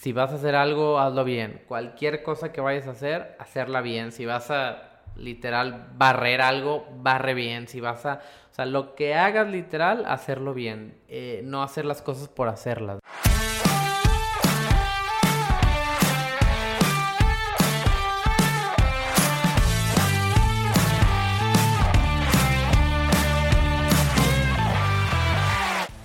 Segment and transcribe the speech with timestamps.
[0.00, 1.60] Si vas a hacer algo, hazlo bien.
[1.68, 4.12] Cualquier cosa que vayas a hacer, hacerla bien.
[4.12, 7.68] Si vas a literal barrer algo, barre bien.
[7.68, 10.98] Si vas a, o sea, lo que hagas literal, hacerlo bien.
[11.08, 13.00] Eh, no hacer las cosas por hacerlas.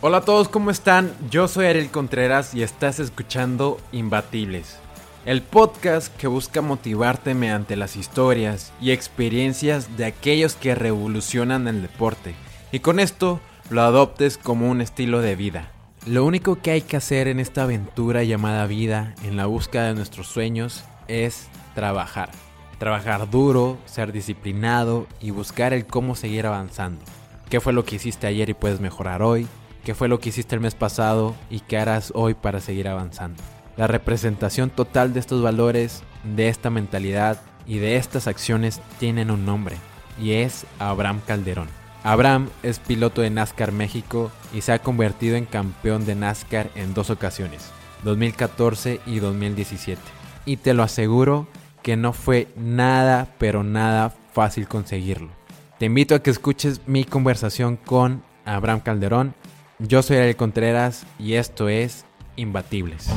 [0.08, 1.12] Hola a todos, ¿cómo están?
[1.32, 4.78] Yo soy Ariel Contreras y estás escuchando Imbatibles,
[5.26, 11.82] el podcast que busca motivarte mediante las historias y experiencias de aquellos que revolucionan el
[11.82, 12.36] deporte
[12.72, 13.40] y con esto
[13.72, 15.72] lo adoptes como un estilo de vida.
[16.06, 19.96] Lo único que hay que hacer en esta aventura llamada vida en la búsqueda de
[19.96, 22.30] nuestros sueños es trabajar.
[22.78, 27.04] Trabajar duro, ser disciplinado y buscar el cómo seguir avanzando.
[27.50, 29.48] ¿Qué fue lo que hiciste ayer y puedes mejorar hoy?
[29.86, 33.42] Qué fue lo que hiciste el mes pasado y qué harás hoy para seguir avanzando.
[33.78, 39.46] La representación total de estos valores, de esta mentalidad y de estas acciones tienen un
[39.46, 39.78] nombre
[40.20, 41.68] y es Abraham Calderón.
[42.04, 46.94] Abraham es piloto de NASCAR México y se ha convertido en campeón de NASCAR en
[46.94, 47.72] dos ocasiones,
[48.04, 50.02] 2014 y 2017.
[50.46, 51.48] Y te lo aseguro
[51.84, 55.30] que no fue nada, pero nada fácil conseguirlo.
[55.78, 59.36] Te invito a que escuches mi conversación con Abraham Calderón
[59.80, 62.06] yo soy Ariel Contreras y esto es
[62.38, 63.10] Imbatibles.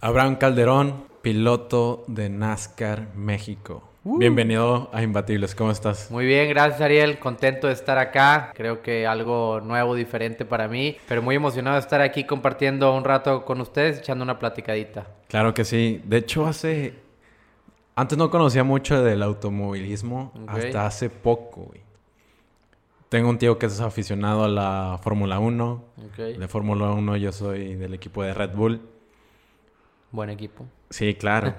[0.00, 3.88] Abraham Calderón, piloto de NASCAR México.
[4.04, 4.18] Uh.
[4.18, 6.10] Bienvenido a Imbatibles, ¿cómo estás?
[6.10, 10.96] Muy bien, gracias Ariel, contento de estar acá, creo que algo nuevo, diferente para mí,
[11.06, 15.06] pero muy emocionado de estar aquí compartiendo un rato con ustedes, echando una platicadita.
[15.28, 17.01] Claro que sí, de hecho hace
[17.94, 21.80] antes no conocía mucho del automovilismo hasta hace poco, güey.
[23.08, 25.84] Tengo un tío que es aficionado a la Fórmula 1.
[26.16, 28.80] De Fórmula 1 yo soy del equipo de Red Bull.
[30.12, 30.66] Buen equipo.
[30.88, 31.54] Sí, claro.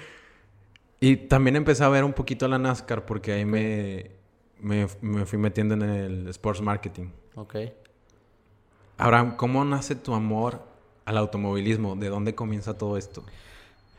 [1.00, 4.10] y también empecé a ver un poquito la NASCAR porque ahí me,
[4.58, 7.08] me, me, fui metiendo en el sports marketing.
[7.36, 7.56] Ok.
[8.98, 10.62] Ahora, ¿cómo nace tu amor
[11.06, 11.96] al automovilismo?
[11.96, 13.24] ¿De dónde comienza todo esto?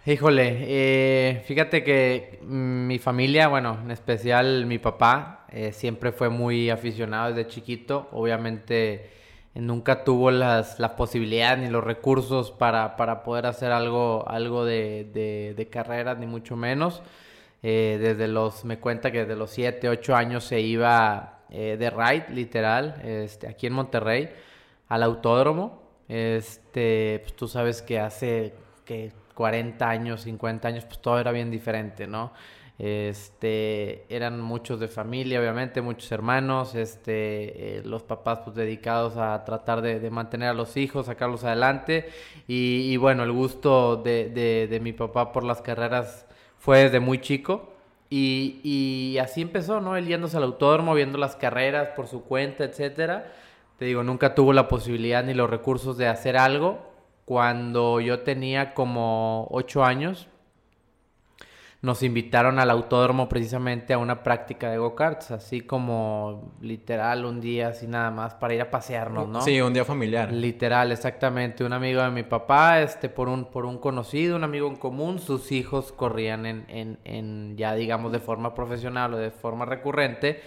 [0.03, 6.71] Híjole, eh, fíjate que mi familia, bueno, en especial mi papá, eh, siempre fue muy
[6.71, 8.09] aficionado desde chiquito.
[8.11, 9.11] Obviamente
[9.53, 15.53] nunca tuvo las, las posibilidades ni los recursos para, para poder hacer algo, algo de,
[15.55, 17.03] de, carreras, ni mucho menos.
[17.61, 22.25] Eh, desde los, me cuenta que desde los 7, 8 años se iba de ride,
[22.33, 24.29] literal, este, aquí en Monterrey,
[24.87, 25.83] al autódromo.
[26.07, 31.49] Este, pues tú sabes que hace que 40 años, 50 años, pues todo era bien
[31.49, 32.31] diferente, ¿no?
[32.77, 39.43] Este, eran muchos de familia, obviamente, muchos hermanos, este, eh, los papás pues dedicados a
[39.43, 42.11] tratar de, mantener a los hijos, sacarlos adelante.
[42.47, 46.27] Y, bueno, el gusto de, mi papá por las carreras
[46.59, 47.73] fue desde muy chico.
[48.11, 49.97] Y, y, así empezó, ¿no?
[49.97, 53.33] Él yéndose al autódromo, viendo las carreras por su cuenta, etcétera.
[53.79, 56.90] Te digo, nunca tuvo la posibilidad ni los recursos de hacer algo,
[57.31, 60.27] cuando yo tenía como ocho años,
[61.81, 67.69] nos invitaron al autódromo precisamente a una práctica de go-karts, así como literal un día
[67.69, 69.39] así nada más para ir a pasearnos, ¿no?
[69.43, 70.29] Sí, un día familiar.
[70.33, 71.63] Literal, exactamente.
[71.63, 75.19] Un amigo de mi papá, este, por un, por un conocido, un amigo en común,
[75.19, 80.41] sus hijos corrían en, en, en ya digamos de forma profesional o de forma recurrente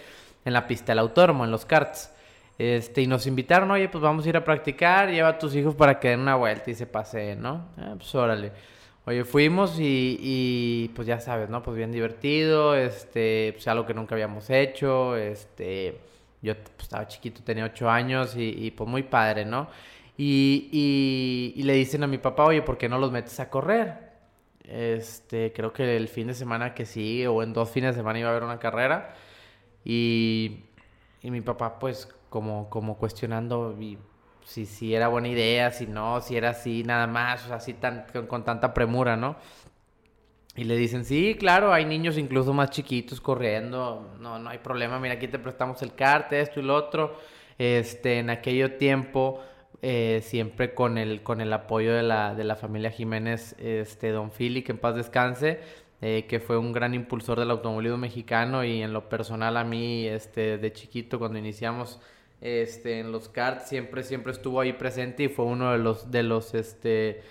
[0.45, 2.11] en la pista del autódromo, en los karts.
[2.57, 5.75] Este, y nos invitaron, oye, pues vamos a ir a practicar, lleva a tus hijos
[5.75, 7.67] para que den una vuelta y se paseen, ¿no?
[7.77, 8.51] Ah, pues órale.
[9.05, 11.61] Oye, fuimos y, y, pues ya sabes, ¿no?
[11.61, 15.99] Pues bien divertido, este, pues algo que nunca habíamos hecho, este,
[16.41, 19.67] yo pues, estaba chiquito, tenía ocho años y, y pues muy padre, ¿no?
[20.17, 23.49] Y, y, y, le dicen a mi papá, oye, ¿por qué no los metes a
[23.49, 24.05] correr?
[24.63, 28.19] Este, creo que el fin de semana que sigue o en dos fines de semana
[28.19, 29.13] iba a haber una carrera
[29.83, 30.61] y,
[31.21, 33.77] y mi papá pues como, como cuestionando
[34.45, 37.73] si, si era buena idea, si no, si era así nada más, o sea, así
[37.73, 39.35] tan, con, tanta premura, ¿no?
[40.55, 44.99] Y le dicen, sí, claro, hay niños incluso más chiquitos corriendo, no, no hay problema,
[44.99, 47.17] mira, aquí te prestamos el carte, esto y lo otro.
[47.57, 49.41] Este, en aquello tiempo,
[49.81, 54.31] eh, siempre con el, con el apoyo de la, de la familia Jiménez, este, don
[54.31, 55.59] Philly, que en paz descanse,
[56.01, 60.07] eh, que fue un gran impulsor del automovilismo mexicano y en lo personal a mí,
[60.07, 61.99] este, de chiquito, cuando iniciamos
[62.45, 66.21] este, en los karts, siempre, siempre estuvo ahí presente y fue uno de los, de
[66.21, 67.23] los, este,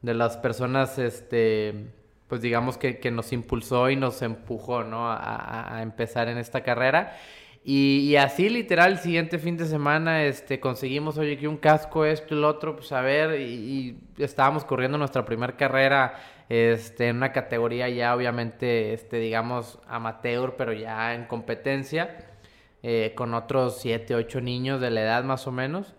[0.00, 1.90] de las personas, este,
[2.26, 5.10] pues digamos que, que nos impulsó y nos empujó, ¿no?
[5.12, 7.14] A, a, empezar en esta carrera.
[7.64, 12.34] Y, así literal, el siguiente fin de semana, este, conseguimos, oye, que un casco, esto
[12.34, 16.14] y lo otro, pues a ver, y, estábamos corriendo nuestra primera carrera,
[16.48, 22.31] este, en una categoría ya obviamente, este, digamos, amateur, pero ya en competencia,
[22.82, 25.94] eh, con otros 7, 8 niños de la edad más o menos.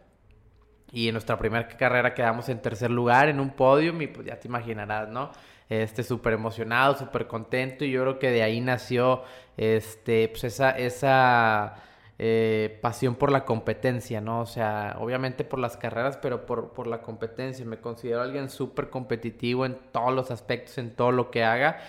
[0.92, 4.40] Y en nuestra primera carrera quedamos en tercer lugar en un podio y pues ya
[4.40, 5.32] te imaginarás, ¿no?
[5.70, 9.24] Este, súper emocionado, súper contento y yo creo que de ahí nació,
[9.58, 11.76] este, pues esa, esa
[12.20, 14.42] eh, pasión por la competencia, ¿no?
[14.42, 17.66] O sea, obviamente por las carreras, pero por, por la competencia.
[17.66, 21.80] Me considero alguien súper competitivo en todos los aspectos, en todo lo que haga.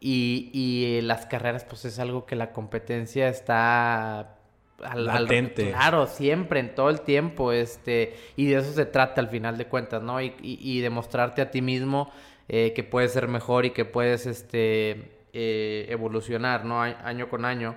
[0.00, 4.39] Y, y las carreras, pues es algo que la competencia está
[4.84, 5.70] al, Latente.
[5.70, 9.66] claro, siempre, en todo el tiempo, este, y de eso se trata al final de
[9.66, 10.20] cuentas, ¿no?
[10.20, 12.10] Y, y, demostrarte a ti mismo
[12.48, 16.80] eh, que puedes ser mejor y que puedes, este, eh, evolucionar, ¿no?
[16.80, 17.76] año con año.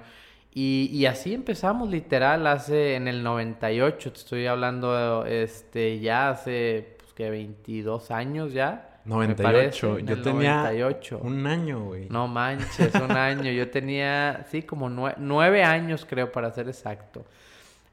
[0.54, 6.96] Y, y, así empezamos literal hace, en el 98, te estoy hablando, este, ya hace,
[7.00, 8.93] pues, que 22 años ya.
[9.06, 10.00] 98.
[10.00, 10.72] yo tenía
[11.22, 12.08] un año, güey.
[12.10, 13.52] No manches, un año.
[13.52, 17.26] Yo tenía, sí, como nueve, años, creo, para ser exacto.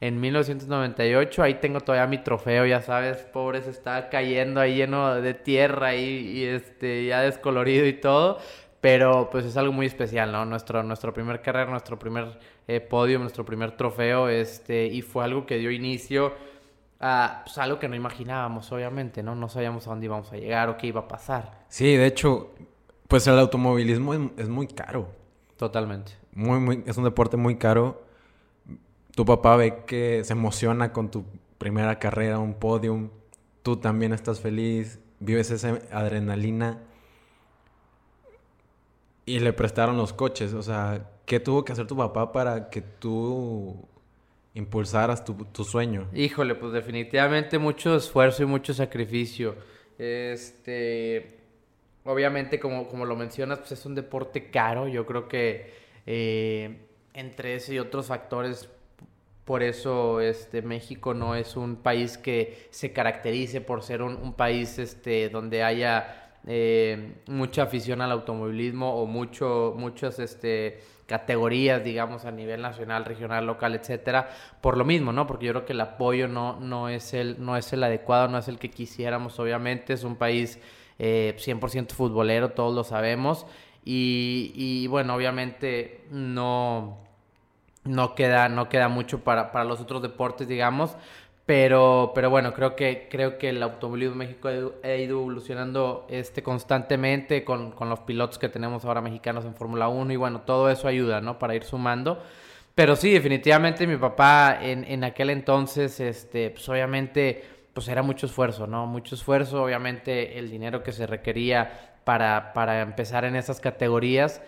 [0.01, 5.21] En 1998, ahí tengo todavía mi trofeo, ya sabes, pobre, se está cayendo ahí lleno
[5.21, 8.39] de tierra y, y este, ya descolorido y todo.
[8.81, 10.47] Pero pues es algo muy especial, ¿no?
[10.47, 15.45] Nuestro, nuestro primer carrera, nuestro primer eh, podio, nuestro primer trofeo, este, y fue algo
[15.45, 16.33] que dio inicio
[17.03, 19.35] Ah, pues algo que no imaginábamos, obviamente, ¿no?
[19.35, 21.65] No sabíamos a dónde íbamos a llegar o qué iba a pasar.
[21.69, 22.51] Sí, de hecho,
[23.09, 25.09] pues el automovilismo es, muy caro.
[25.57, 26.13] Totalmente.
[26.35, 28.03] Muy, muy, es un deporte muy caro.
[29.17, 31.25] Tu papá ve que se emociona con tu
[31.57, 33.09] primera carrera, un podium.
[33.63, 36.81] Tú también estás feliz, vives esa adrenalina.
[39.25, 40.53] Y le prestaron los coches.
[40.53, 43.89] O sea, ¿qué tuvo que hacer tu papá para que tú
[44.55, 46.09] impulsaras tu, tu sueño?
[46.15, 49.55] Híjole, pues definitivamente mucho esfuerzo y mucho sacrificio.
[49.99, 51.39] Este,
[52.05, 54.89] obviamente, como, como lo mencionas, pues es un deporte caro.
[54.89, 55.73] Yo creo que
[56.07, 56.79] eh,
[57.15, 58.69] entre ese y otros factores,
[59.45, 64.35] por eso este, México no es un país que se caracterice por ser un, un
[64.35, 72.25] país este, donde haya eh, mucha afición al automovilismo o mucho, muchas este, categorías, digamos,
[72.25, 75.27] a nivel nacional, regional, local, etcétera, por lo mismo, ¿no?
[75.27, 78.39] Porque yo creo que el apoyo no, no, es, el, no es el adecuado, no
[78.39, 80.59] es el que quisiéramos, obviamente, es un país
[80.99, 83.47] eh, 100% futbolero, todos lo sabemos,
[83.85, 86.99] y, y bueno, obviamente no,
[87.85, 90.97] no, queda, no queda mucho para, para los otros deportes, digamos,
[91.51, 94.53] pero, pero bueno, creo que, creo que el automovilismo de México ha
[94.95, 100.13] ido evolucionando este, constantemente con, con los pilotos que tenemos ahora mexicanos en Fórmula 1
[100.13, 101.41] y bueno, todo eso ayuda, ¿no?
[101.41, 102.23] Para ir sumando.
[102.77, 107.43] Pero sí, definitivamente mi papá en, en aquel entonces, este, pues obviamente,
[107.73, 108.87] pues era mucho esfuerzo, ¿no?
[108.87, 114.41] Mucho esfuerzo, obviamente el dinero que se requería para, para empezar en esas categorías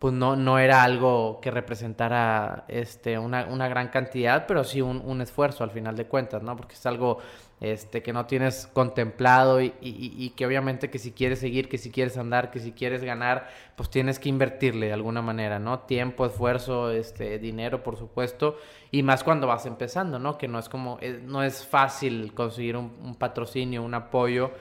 [0.00, 5.02] pues no, no era algo que representara este, una, una gran cantidad, pero sí un,
[5.04, 6.56] un, esfuerzo al final de cuentas, ¿no?
[6.56, 7.18] Porque es algo
[7.60, 11.76] este, que no tienes contemplado y, y, y, que obviamente que si quieres seguir, que
[11.76, 15.80] si quieres andar, que si quieres ganar, pues tienes que invertirle de alguna manera, ¿no?
[15.80, 18.56] Tiempo, esfuerzo, este, dinero, por supuesto,
[18.90, 20.38] y más cuando vas empezando, ¿no?
[20.38, 24.52] Que no es como, eh, no es fácil conseguir un, un patrocinio, un apoyo,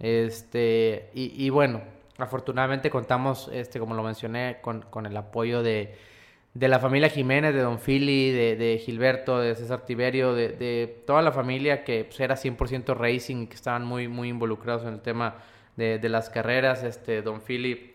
[0.00, 1.82] este, y, y bueno,
[2.18, 5.94] Afortunadamente contamos, este, como lo mencioné, con, con el apoyo de,
[6.52, 11.22] de, la familia Jiménez, de Don Fili, de, de Gilberto, de César Tiberio, de, toda
[11.22, 15.00] la familia que pues, era 100% racing y que estaban muy, muy involucrados en el
[15.00, 15.36] tema
[15.76, 16.82] de, las carreras.
[16.82, 17.94] Este, Don Fili,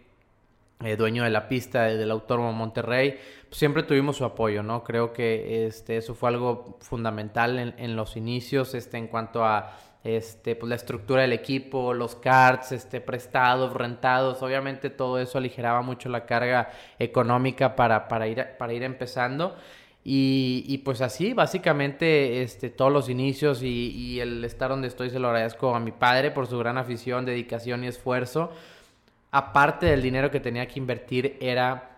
[0.86, 4.86] eh, dueño de la pista del Autónomo Monterrey, pues, siempre tuvimos su apoyo, ¿no?
[4.86, 9.78] Creo que este, eso fue algo fundamental en, en los inicios este, en cuanto a
[10.04, 15.82] este, pues la estructura del equipo, los carts, este, prestados, rentados, obviamente todo eso aligeraba
[15.82, 19.56] mucho la carga económica para, para, ir, para ir empezando.
[20.04, 25.10] Y, y, pues así, básicamente, este, todos los inicios y, y, el estar donde estoy
[25.10, 28.52] se lo agradezco a mi padre por su gran afición, dedicación y esfuerzo.
[29.32, 31.92] Aparte del dinero que tenía que invertir, era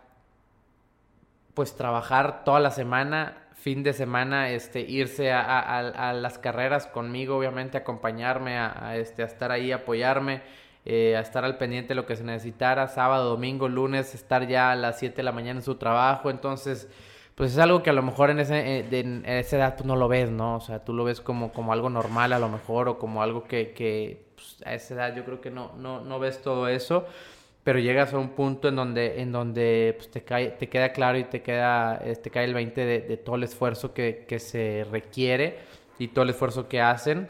[1.55, 7.79] pues trabajar toda la semana fin de semana este, irse a, las carreras conmigo, obviamente,
[7.79, 10.43] acompañarme, a, este, a estar ahí, apoyarme,
[10.85, 14.69] eh, a estar al pendiente de lo que se necesitara, sábado, domingo, lunes, estar ya
[14.69, 16.87] a las 7 de la mañana en su trabajo, entonces,
[17.33, 19.95] pues es algo que a lo mejor en, ese, eh, en esa edad tú no
[19.95, 20.57] lo ves, ¿no?
[20.57, 23.45] O sea, tú lo ves como, como algo normal a lo mejor o como algo
[23.45, 27.07] que, que pues, a esa edad yo creo que no, no, no ves todo eso.
[27.65, 31.17] Pero llegas a un punto en donde, en donde pues, te, cae, te queda claro
[31.17, 35.57] y te queda, te cae el 20 de, todo el esfuerzo que, que, se requiere
[35.97, 37.27] y todo el esfuerzo que hacen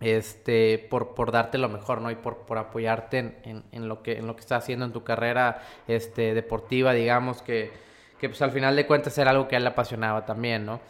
[0.00, 2.10] este, por, por darte lo mejor, ¿no?
[2.10, 5.04] Y por, por apoyarte en, en, lo que, en lo que estás haciendo en tu
[5.04, 7.70] carrera este, deportiva, digamos, que,
[8.18, 10.80] que pues al final de cuentas era algo que a él le apasionaba también, ¿no?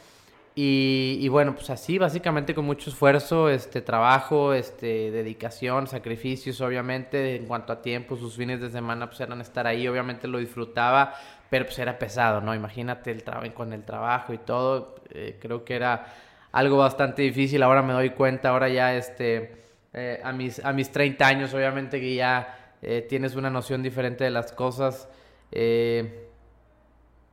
[0.55, 7.47] Y, bueno, pues así, básicamente con mucho esfuerzo, este trabajo, este dedicación, sacrificios, obviamente, en
[7.47, 11.15] cuanto a tiempo, sus fines de semana pues eran estar ahí, obviamente lo disfrutaba,
[11.49, 12.55] pero pues era pesado, ¿no?
[12.55, 16.07] Imagínate el con el trabajo y todo, eh, creo que era
[16.53, 19.63] algo bastante difícil, ahora me doy cuenta, ahora ya este,
[19.95, 24.25] eh, a, mis, a mis 30 años, obviamente que ya eh, tienes una noción diferente
[24.25, 25.09] de las cosas,
[25.51, 26.29] eh,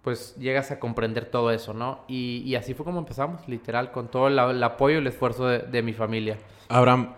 [0.04, 2.00] pues llegas a comprender todo eso, ¿no?
[2.08, 5.94] Y, así fue como empezamos, literal, con todo el, apoyo y el esfuerzo de, mi
[5.94, 6.38] familia.
[6.70, 7.16] Abraham,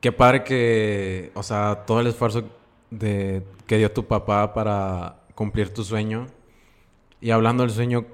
[0.00, 2.44] qué padre que, o sea, todo el esfuerzo
[2.90, 6.26] de, que dio tu papá para cumplir tu sueño.
[7.20, 8.06] Y hablando del sueño,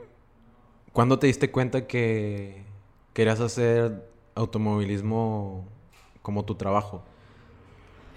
[0.92, 2.64] ¿cuándo te diste cuenta que
[3.12, 5.68] querías hacer automovilismo
[6.22, 7.04] como tu trabajo?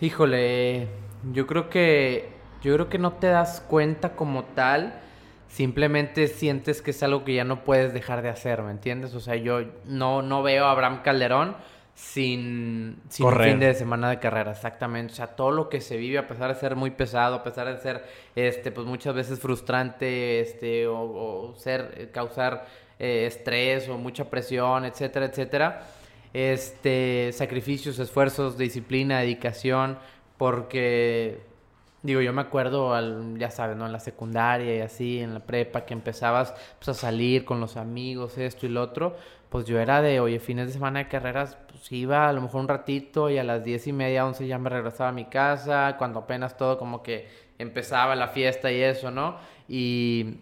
[0.01, 0.87] Híjole,
[1.31, 5.01] yo creo que yo creo que no te das cuenta como tal
[5.49, 9.13] simplemente sientes que es algo que ya no puedes dejar de hacer, ¿me entiendes?
[9.15, 11.55] O sea, yo no, no veo a Abraham Calderón
[11.95, 15.11] sin, sin un fin de semana de carrera, exactamente.
[15.13, 17.67] O sea, todo lo que se vive, a pesar de ser muy pesado, a pesar
[17.67, 22.65] de ser, este, pues muchas veces frustrante, este, o, ser, eh, causar
[22.99, 25.87] eh, estrés o mucha presión, etcétera, etcétera.
[26.31, 29.97] Este, sacrificios, esfuerzos, disciplina, dedicación,
[30.37, 31.48] porque
[32.01, 33.85] Digo, yo me acuerdo, al, ya sabes, ¿no?
[33.85, 37.75] En la secundaria y así, en la prepa, que empezabas pues, a salir con los
[37.75, 39.15] amigos, esto y lo otro.
[39.49, 42.61] Pues yo era de, oye, fines de semana de carreras, pues iba a lo mejor
[42.61, 45.95] un ratito y a las diez y media, once ya me regresaba a mi casa,
[45.97, 47.27] cuando apenas todo como que
[47.57, 49.37] empezaba la fiesta y eso, ¿no?
[49.67, 50.37] Y,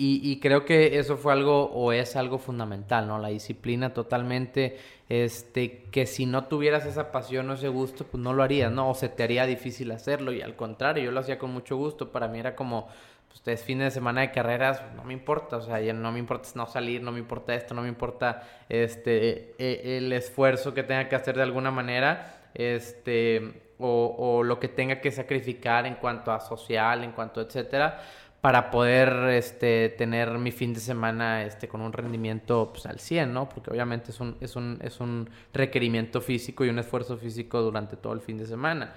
[0.00, 3.18] y, creo que eso fue algo o es algo fundamental, ¿no?
[3.18, 4.78] La disciplina totalmente,
[5.08, 8.90] este, que si no tuvieras esa pasión o ese gusto, pues no lo harías, ¿no?
[8.90, 12.12] O se te haría difícil hacerlo y al contrario, yo lo hacía con mucho gusto,
[12.12, 12.86] para mí era como,
[13.26, 16.48] pues es fin de semana de carreras, no me importa, o sea, no me importa
[16.54, 21.08] no salir, no me importa esto, no me importa, este, e, el esfuerzo que tenga
[21.08, 26.30] que hacer de alguna manera, este, o, o lo que tenga que sacrificar en cuanto
[26.30, 28.00] a social, en cuanto a etcétera,
[28.48, 33.30] para poder este, tener mi fin de semana este, con un rendimiento pues, al 100,
[33.30, 33.46] ¿no?
[33.46, 37.98] Porque obviamente es un, es, un, es un requerimiento físico y un esfuerzo físico durante
[37.98, 38.94] todo el fin de semana.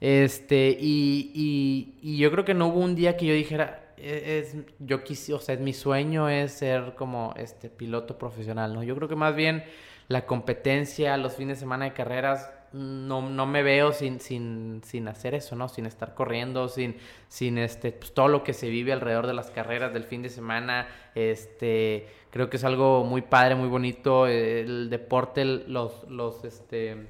[0.00, 4.56] Este, y, y, yo creo que no hubo un día que yo dijera, e, es,
[4.78, 8.82] yo quise, o sea, es mi sueño es ser como este piloto profesional, ¿no?
[8.82, 9.62] Yo creo que más bien
[10.08, 15.08] la competencia, los fines de semana de carreras, no, no me veo sin, sin, sin
[15.08, 15.68] hacer eso, ¿no?
[15.68, 16.96] Sin estar corriendo, sin,
[17.28, 20.28] sin este, pues, todo lo que se vive alrededor de las carreras del fin de
[20.28, 20.86] semana.
[21.14, 24.26] Este, creo que es algo muy padre, muy bonito.
[24.26, 27.06] El deporte, los, los, este,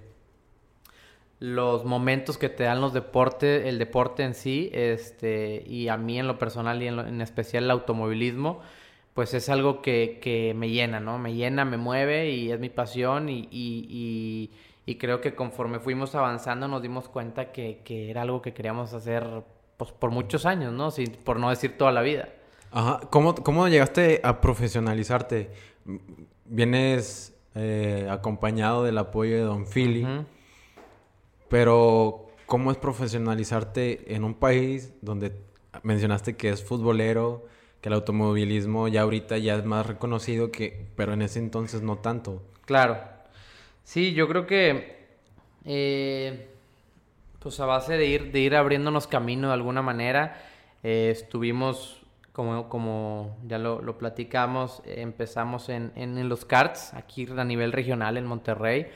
[1.40, 6.18] los momentos que te dan los deportes, el deporte en sí, este, y a mí
[6.18, 8.60] en lo personal y en, especial el automovilismo,
[9.14, 11.18] pues es algo que, que, me llena, ¿no?
[11.18, 14.50] Me llena, me mueve y es mi pasión y, y y
[14.94, 19.42] creo que conforme fuimos avanzando nos dimos cuenta que, que era algo que queríamos hacer
[19.76, 20.92] pues, por muchos años, ¿no?
[20.92, 22.28] Sin, por no decir toda la vida.
[22.70, 23.00] Ajá.
[23.10, 25.50] ¿Cómo, cómo llegaste a profesionalizarte?
[26.44, 30.06] Vienes eh, acompañado del apoyo de Don Philly,
[31.48, 35.32] pero ¿cómo es profesionalizarte en un país donde
[35.82, 37.46] mencionaste que es futbolero,
[37.80, 41.98] que el automovilismo ya ahorita ya es más reconocido que, pero en ese entonces no
[41.98, 42.42] tanto?
[42.66, 43.15] Claro.
[43.86, 44.96] Sí, yo creo que
[45.64, 46.48] eh,
[47.38, 50.42] pues a base de ir, de ir abriéndonos camino de alguna manera,
[50.82, 52.02] eh, estuvimos,
[52.32, 58.16] como, como ya lo, lo platicamos, empezamos en, en, los karts, aquí a nivel regional
[58.16, 58.88] en Monterrey.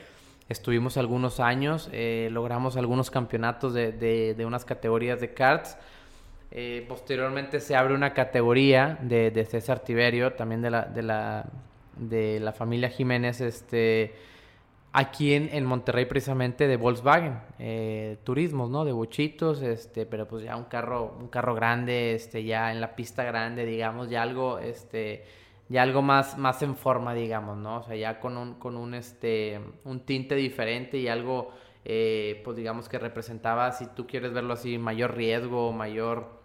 [0.49, 5.77] Estuvimos algunos años, eh, logramos algunos campeonatos de, de, unas categorías de karts.
[6.89, 11.45] posteriormente se abre una categoría de, de César Tiberio, también de la, de la,
[11.95, 14.30] de la familia Jiménez, este,
[14.93, 18.83] aquí en, en, Monterrey precisamente de Volkswagen, eh, turismos, ¿no?
[18.83, 22.95] De bochitos, este, pero pues ya un carro, un carro grande, este, ya en la
[22.95, 25.25] pista grande, digamos, ya algo, este,
[25.69, 27.77] ya algo más, más en forma, digamos, ¿no?
[27.77, 31.51] O sea, ya con un, con un, este, un tinte diferente y algo,
[31.85, 36.41] eh, pues digamos que representaba, si tú quieres verlo así, mayor riesgo, mayor,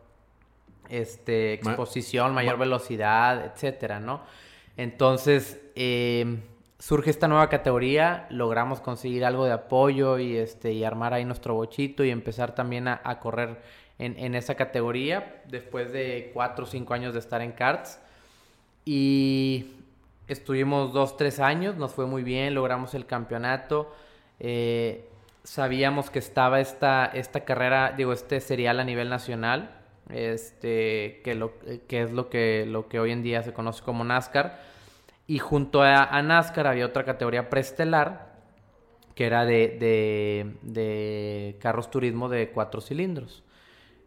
[0.89, 4.23] este, exposición, mayor velocidad, etcétera, ¿no?
[4.77, 6.39] Entonces, eh,
[6.79, 11.55] surge esta nueva categoría, logramos conseguir algo de apoyo y, este, y armar ahí nuestro
[11.55, 13.61] bochito y empezar también a, correr
[13.99, 17.99] en, en, esa categoría después de cuatro o cinco años de estar en karts.
[18.85, 19.73] Y
[20.29, 23.93] estuvimos dos, tres años, nos fue muy bien, logramos el campeonato.
[24.39, 25.09] Eh,
[25.45, 29.71] sabíamos que estaba esta, esta carrera, digo, este serial a nivel nacional,
[30.11, 31.53] este, que, lo,
[31.89, 34.76] que es lo que, lo que hoy en día se conoce como NASCAR.
[35.27, 38.37] Y junto a, NASCAR había otra categoría preestelar,
[39.15, 43.43] que era de, de, carros turismo de cuatro cilindros.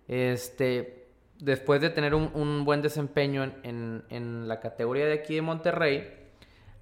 [0.07, 1.07] Este,
[1.39, 5.41] después de tener un, un buen desempeño en, en, en, la categoría de aquí de
[5.41, 6.18] Monterrey,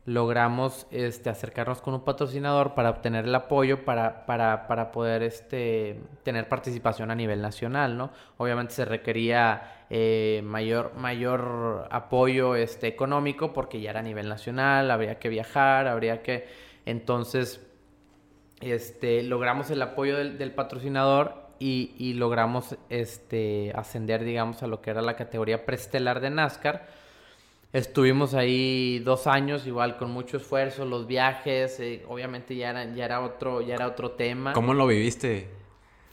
[0.08, 6.00] logramos este, acercarnos con un patrocinador para obtener el apoyo para, para, para, poder este,
[6.24, 8.12] tener participación a nivel nacional, ¿no?
[8.38, 14.92] Obviamente se requería eh, mayor, mayor apoyo este, económico porque ya era a nivel nacional,
[14.92, 16.48] habría que viajar, habría que...
[16.86, 17.68] Entonces,
[18.62, 24.92] este, logramos el apoyo del, patrocinador y, y, logramos este, ascender, digamos, a lo que
[24.92, 27.07] era la categoría prestelar de NASCAR
[27.74, 33.06] Estuvimos ahí dos años, igual con mucho esfuerzo, los viajes, eh, obviamente ya era, ya
[33.06, 34.54] era otro, ya era otro tema.
[34.54, 35.50] ¿Cómo lo viviste?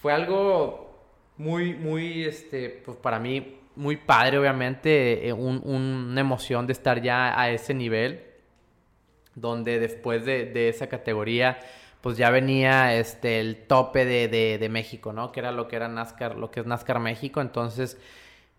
[0.03, 0.99] Fue algo
[1.37, 7.01] muy, muy, este, pues para mí, muy padre, obviamente, eh, un, una emoción de estar
[7.01, 8.25] ya a ese nivel,
[9.37, 11.61] donde después de, de esa categoría,
[12.01, 15.31] pues ya venía este, el tope de, de, de México, ¿no?
[15.33, 17.99] Que era lo que era NASCAR, lo que es NASCAR México, entonces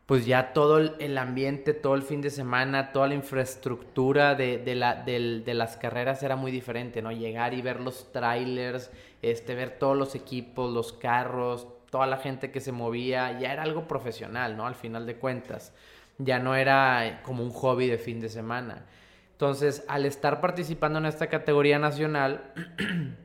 [0.05, 4.75] pues ya todo el ambiente, todo el fin de semana, toda la infraestructura de, de,
[4.75, 7.11] la, de, de, las carreras era muy diferente, ¿no?
[7.11, 8.91] Llegar y ver los trailers,
[9.23, 13.63] este, ver todos los equipos, los carros, toda la gente que se movía, ya era
[13.63, 14.67] algo profesional, ¿no?
[14.67, 15.73] Al final de cuentas,
[16.19, 18.85] ya no era como un hobby de fin de semana.
[19.31, 22.53] Entonces, al estar participando en esta categoría nacional,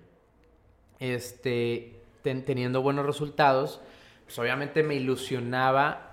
[0.99, 3.83] este, teniendo buenos resultados,
[4.25, 6.10] pues obviamente me ilusionaba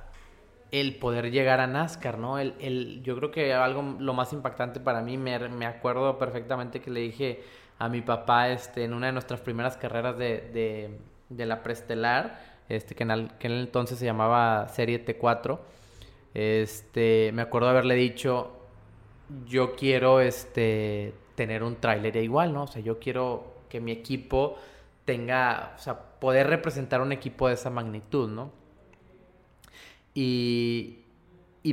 [0.72, 2.40] el poder llegar a NASCAR, ¿no?
[2.40, 6.82] El, el, yo creo que algo, lo más impactante para mí, me, me, acuerdo perfectamente
[6.82, 7.44] que le dije
[7.80, 12.40] a mi papá este, en una de nuestras primeras carreras de, de, la Prestelar,
[12.70, 15.60] este, que, en el, que en entonces se llamaba Serie T4,
[16.34, 18.52] este, me acuerdo haberle dicho,
[19.46, 22.64] yo quiero este, tener un tráiler igual, ¿no?
[22.64, 24.58] O sea, yo quiero que mi equipo
[25.06, 28.52] tenga, o sea, poder representar un equipo de esa magnitud, ¿no?
[30.20, 31.04] Y,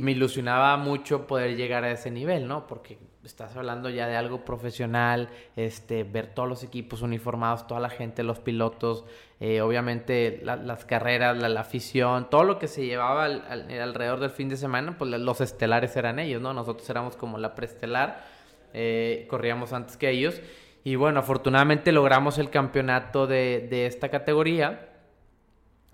[0.03, 2.67] me ilusionaba mucho poder llegar a ese nivel, ¿no?
[2.67, 7.89] Porque estás hablando ya de algo profesional, este, ver todos los equipos uniformados, toda la
[7.89, 9.05] gente, los pilotos,
[9.39, 14.19] eh, obviamente la, las carreras, la, afición, todo lo que se llevaba al, al, alrededor
[14.19, 16.53] del fin de semana, pues los estelares eran ellos, ¿no?
[16.53, 18.25] Nosotros éramos como la preestelar,
[18.73, 20.39] eh, corríamos antes que ellos.
[20.83, 24.91] Y bueno, afortunadamente logramos el campeonato de esta categoría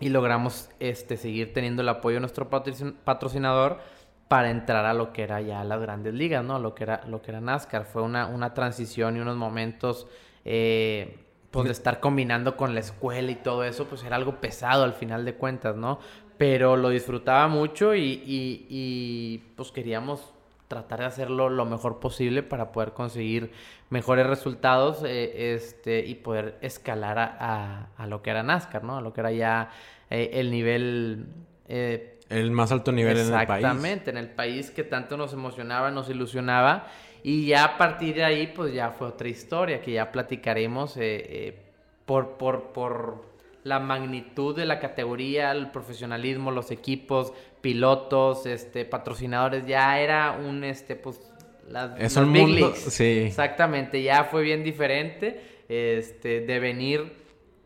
[0.01, 3.79] y logramos este, seguir teniendo el apoyo de nuestro patrocinador
[4.27, 6.57] para entrar a lo que era ya las grandes ligas, ¿no?
[6.57, 7.85] Lo que era, lo que era NASCAR.
[7.85, 10.07] Fue una, una transición y unos momentos,
[10.43, 11.19] eh,
[11.51, 14.93] pues de estar combinando con la escuela y todo eso, pues era algo pesado al
[14.93, 15.99] final de cuentas, ¿no?
[16.37, 20.33] Pero lo disfrutaba mucho y, y, y pues queríamos
[20.71, 23.51] tratar de hacerlo lo mejor posible para poder conseguir
[23.89, 28.97] mejores resultados eh, este, y poder escalar a, a, a, lo que era NASCAR, ¿no?
[28.97, 29.69] A lo que era ya
[30.09, 31.25] eh, el nivel...
[31.67, 33.65] Eh, el más alto nivel en el país.
[33.65, 36.87] Exactamente, en el país que tanto nos emocionaba, nos ilusionaba.
[37.21, 41.59] Y ya a partir de ahí, pues ya fue otra historia que ya platicaremos eh,
[42.05, 43.25] por, por, por
[43.65, 50.63] la magnitud de la categoría, el profesionalismo, los equipos, pilotos, este, patrocinadores, ya era un,
[50.63, 51.19] este, pues,
[51.67, 53.23] las, es un mundo, sí.
[53.27, 57.13] Exactamente, ya fue bien diferente, este, de venir,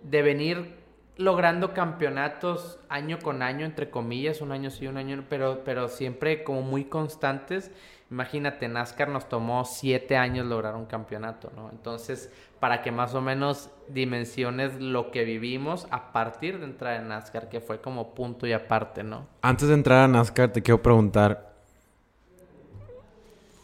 [0.01, 0.75] de venir
[1.17, 6.43] logrando campeonatos año con año, entre comillas, un año sí, un año, pero, pero siempre
[6.43, 7.71] como muy constantes.
[8.11, 11.71] Imagínate, NASCAR nos tomó siete años lograr un campeonato, ¿no?
[11.71, 17.07] Entonces, para que más o menos dimensiones lo que vivimos a partir de entrar en
[17.07, 19.25] NASCAR, que fue como punto y aparte, ¿no?
[19.41, 21.55] Antes de entrar a NASCAR, te quiero preguntar,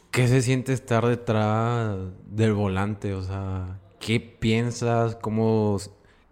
[0.09, 3.13] ¿qué se siente estar detrás del volante?
[3.13, 5.15] O sea, ¿qué piensas?
[5.17, 5.77] ¿Cómo,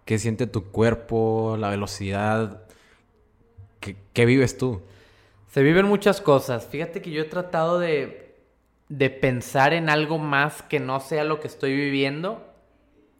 [0.04, 1.56] qué siente tu cuerpo?
[1.56, 2.64] ¿La velocidad?
[3.78, 4.82] ¿Qué, qué vives tú?
[5.50, 6.66] Se viven muchas cosas.
[6.66, 8.36] Fíjate que yo he tratado de,
[8.88, 12.46] de pensar en algo más que no sea lo que estoy viviendo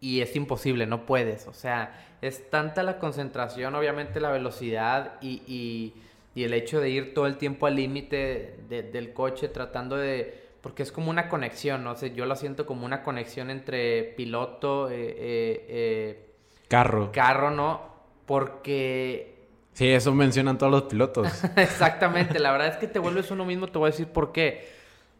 [0.01, 1.49] y es imposible, no puedes.
[1.49, 5.95] O sea, es tanta la concentración, obviamente la velocidad y, y,
[6.37, 10.51] y el hecho de ir todo el tiempo al límite de, del coche tratando de,
[10.61, 14.89] porque es como una conexión, no sé, yo lo siento como una conexión entre piloto,
[14.89, 16.31] eh, eh, eh,
[16.69, 17.11] carro.
[17.11, 17.81] Carro, ¿no?
[18.25, 19.30] Porque...
[19.73, 21.45] Sí, eso mencionan todos los pilotos.
[21.57, 24.69] Exactamente, la verdad es que te vuelves uno mismo, te voy a decir por qué.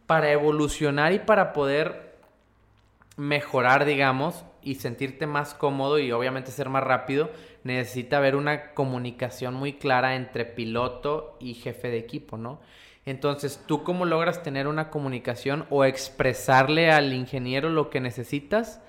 [0.05, 2.15] Para evolucionar y para poder
[3.17, 7.29] mejorar, digamos, y sentirte más cómodo y obviamente ser más rápido,
[7.63, 12.59] necesita haber una comunicación muy clara entre piloto y jefe de equipo, ¿no?
[13.05, 18.79] Entonces, ¿tú cómo logras tener una comunicación o expresarle al ingeniero lo que necesitas?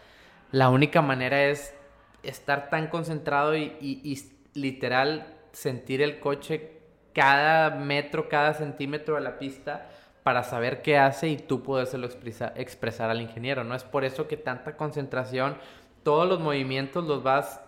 [0.51, 1.75] La única manera es
[2.22, 4.22] estar tan concentrado y,
[4.55, 6.79] literal sentir el coche
[7.12, 9.88] cada metro, cada centímetro de la pista
[10.23, 13.65] para saber qué hace y tú podérselo expresar, expresar al ingeniero.
[13.65, 15.57] No es por eso que tanta concentración,
[16.03, 17.61] todos los movimientos los vas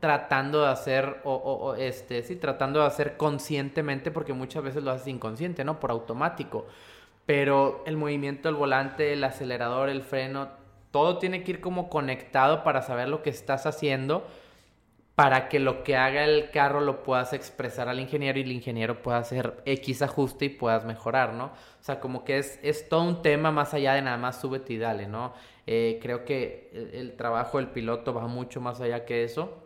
[0.00, 5.08] tratando de hacer, o, este, sí, tratando de hacer conscientemente, porque muchas veces lo haces
[5.08, 5.78] inconsciente, ¿no?
[5.78, 6.66] Por automático.
[7.26, 10.48] Pero el movimiento del volante, el acelerador, el freno,
[10.90, 14.26] todo tiene que ir como conectado para saber lo que estás haciendo,
[15.20, 19.02] para que lo que haga el carro lo puedas expresar al ingeniero y el ingeniero
[19.02, 21.44] pueda hacer X ajuste y puedas mejorar, ¿no?
[21.44, 24.72] O sea, como que es, es todo un tema más allá de nada más súbete
[24.72, 25.34] y dale, ¿no?
[25.66, 29.58] Eh, creo que el, el trabajo del piloto va mucho más allá que eso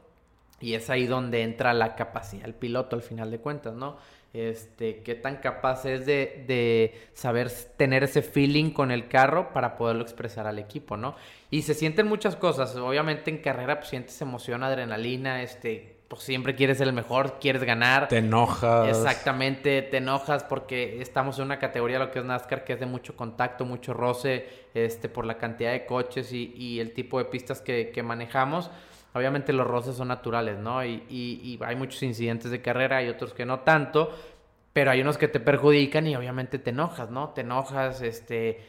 [0.59, 3.97] y es ahí donde entra la capacidad del piloto al final de cuentas, ¿no?
[4.35, 10.03] Este, qué tan capaz es de, saber tener ese feeling con el carro para poderlo
[10.03, 11.15] expresar al equipo, ¿no?
[11.53, 12.75] Y se sienten muchas cosas.
[12.75, 17.63] Obviamente en carrera pues, sientes emoción, adrenalina, este, pues siempre quieres ser el mejor, quieres
[17.63, 18.09] ganar.
[18.09, 18.89] Te enojas.
[18.89, 22.87] Exactamente, te enojas porque estamos en una categoría, lo que es NASCAR, que es de
[22.87, 27.27] mucho contacto, mucho roce, este, por la cantidad de coches y, y el tipo de
[27.27, 28.69] pistas que, que manejamos
[29.15, 30.85] obviamente los roces son naturales, ¿no?
[30.85, 34.11] Y, hay muchos incidentes de carrera y otros que no tanto,
[34.73, 37.31] pero hay unos que te perjudican y obviamente te enojas, ¿no?
[37.31, 38.61] Te enojas este,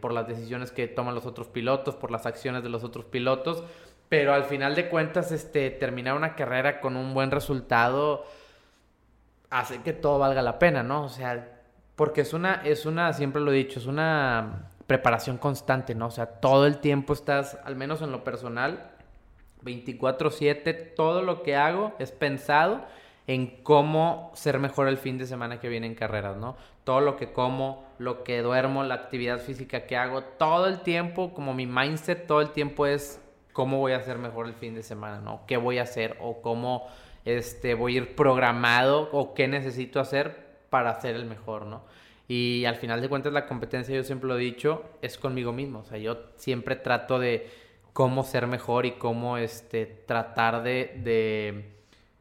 [0.00, 3.62] por las decisiones que toman los otros pilotos, por las acciones de los otros pilotos,
[4.08, 8.24] pero al final de cuentas, este, terminar una carrera con un buen resultado
[9.50, 11.04] hace que todo valga la pena, ¿no?
[11.04, 11.62] O sea,
[11.94, 16.06] porque es una, es una, siempre lo he dicho, es una preparación constante, ¿no?
[16.06, 18.97] O sea, todo el tiempo estás, al menos en lo personal,
[19.62, 22.84] 24/7, todo lo que hago es pensado
[23.26, 26.56] en cómo ser mejor el fin de semana que viene en carreras, ¿no?
[26.84, 31.34] Todo lo que como, lo que duermo, la actividad física que hago, todo el tiempo,
[31.34, 34.82] como mi mindset, todo el tiempo es cómo voy a ser mejor el fin de
[34.82, 35.42] semana, ¿no?
[35.46, 36.86] ¿Qué voy a hacer o cómo
[37.26, 41.82] este, voy a ir programado o qué necesito hacer para ser el mejor, ¿no?
[42.28, 45.80] Y al final de cuentas la competencia, yo siempre lo he dicho, es conmigo mismo,
[45.80, 47.50] o sea, yo siempre trato de
[47.98, 51.74] cómo ser mejor y cómo este, tratar de,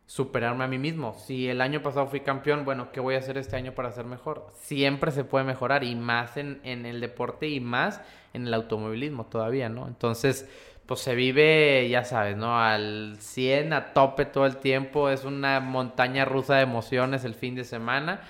[0.07, 1.13] superarme a mí mismo.
[1.13, 4.05] Si el año pasado fui campeón, bueno, ¿qué voy a hacer este año para ser
[4.05, 4.47] mejor?
[4.53, 8.01] Siempre se puede mejorar y más en, en el deporte y más
[8.33, 9.87] en el automovilismo todavía, ¿no?
[9.87, 10.49] Entonces,
[10.87, 12.59] pues se vive, ya sabes, ¿no?
[12.59, 17.53] Al 100, a tope todo el tiempo, es una montaña rusa de emociones el fin
[17.53, 18.21] de semana,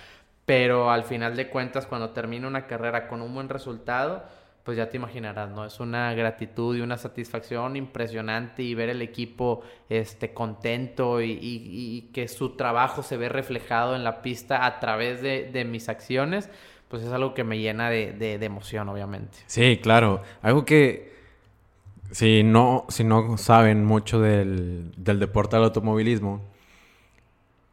[0.46, 4.26] pero al final de cuentas, cuando termina una carrera con un buen resultado,
[4.68, 5.64] pues ya te imaginarás, ¿no?
[5.64, 12.28] Es una gratitud y una satisfacción impresionante y ver el equipo este, contento y, que
[12.28, 16.50] su trabajo se ve reflejado en la pista a través de, mis acciones,
[16.90, 19.38] pues es algo que me llena de, emoción, obviamente.
[19.46, 20.22] Sí, claro.
[20.42, 21.14] Algo que
[22.12, 26.42] si no, si no saben mucho del, del deporte del automovilismo,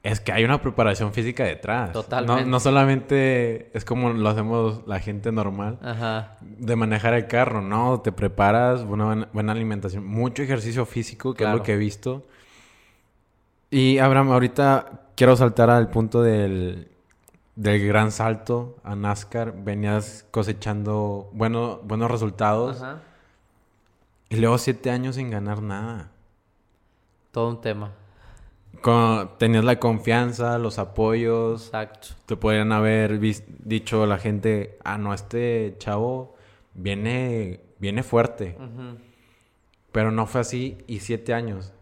[0.05, 1.93] es que hay una preparación física detrás.
[1.93, 2.45] Totalmente.
[2.45, 6.37] No, solamente es como lo hacemos la gente normal Ajá.
[6.43, 11.51] de manejar el carro, no, te preparas, una buena, alimentación, mucho ejercicio físico, que es
[11.51, 12.23] lo que he visto.
[13.71, 16.89] Y Abraham, ahorita quiero saltar al punto del,
[17.57, 19.55] del gran salto a NASCAR.
[19.57, 22.83] Venías cosechando bueno, buenos resultados.
[22.83, 22.99] Ajá.
[24.29, 26.11] Y luego siete años sin ganar nada.
[27.33, 28.04] Todo un tema
[29.39, 31.67] tenías la confianza, los apoyos.
[31.67, 32.09] Exacto.
[32.27, 36.35] Te podrían haber dicho la gente, ah, no, este chavo
[36.75, 38.57] viene, viene fuerte.
[39.93, 41.73] Pero no fue así y siete años.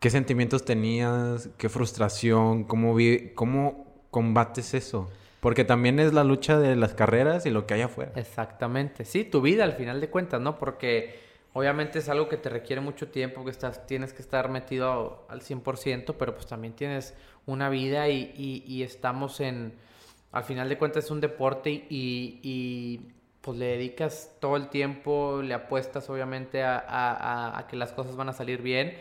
[0.00, 1.48] ¿Qué sentimientos tenías?
[1.56, 2.64] ¿Qué frustración?
[2.64, 5.08] ¿Cómo, vi cómo combates eso?
[5.40, 8.12] Porque también es la lucha de las carreras y lo que hay afuera.
[8.16, 9.04] Exactamente.
[9.04, 10.58] Sí, tu vida al final de cuentas, ¿no?
[10.58, 15.26] Porque Obviamente es algo que te requiere mucho tiempo, que estás, tienes que estar metido
[15.28, 17.14] al 100%, pero pues también tienes
[17.46, 19.74] una vida y, estamos en,
[20.32, 23.00] al final de cuentas es un deporte y,
[23.42, 28.28] pues le dedicas todo el tiempo, le apuestas obviamente a, a, que las cosas van
[28.28, 28.96] a salir bien,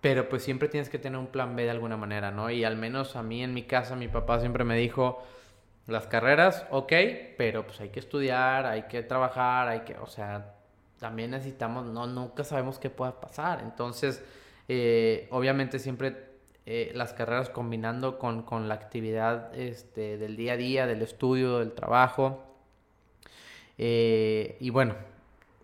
[0.00, 2.48] pero pues siempre tienes que tener un plan B de alguna manera, ¿no?
[2.50, 5.22] Y al menos a mí en mi casa mi papá siempre me dijo,
[5.86, 6.92] Las carreras, ok,
[7.36, 10.54] pero pues hay que estudiar, hay que trabajar, hay que, o sea,
[11.02, 13.60] también necesitamos, no, nunca sabemos qué pueda pasar.
[13.60, 14.22] Entonces,
[14.68, 16.16] eh, obviamente siempre
[16.64, 21.58] eh, las carreras combinando con, con, la actividad este, del día a día, del estudio,
[21.58, 22.44] del trabajo.
[23.78, 24.94] Eh, y bueno,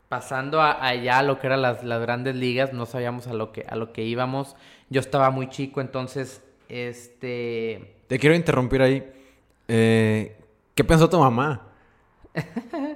[0.09, 3.65] pasando allá a lo que eran las, las, grandes ligas, no sabíamos a lo que,
[3.69, 4.57] a lo que íbamos.
[4.91, 7.95] Yo estaba muy chico, entonces, este...
[8.09, 9.09] Te quiero interrumpir ahí.
[9.69, 10.37] Eh,
[10.75, 11.69] ¿Qué pensó tu mamá?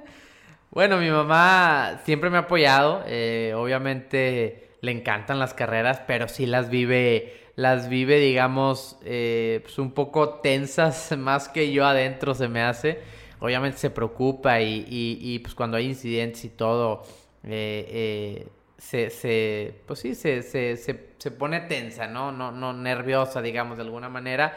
[0.73, 3.03] bueno, mi mamá siempre me ha apoyado.
[3.05, 9.77] Eh, obviamente le encantan las carreras, pero sí las vive, las vive, digamos, eh, pues
[9.77, 12.99] un poco tensas más que yo adentro se me hace.
[13.39, 17.03] Obviamente se preocupa y, y, pues cuando hay incidentes y todo,
[17.43, 22.31] se, se, pues sí, se, se, se pone tensa, ¿no?
[22.31, 22.51] ¿no?
[22.51, 24.53] No nerviosa, digamos, de alguna manera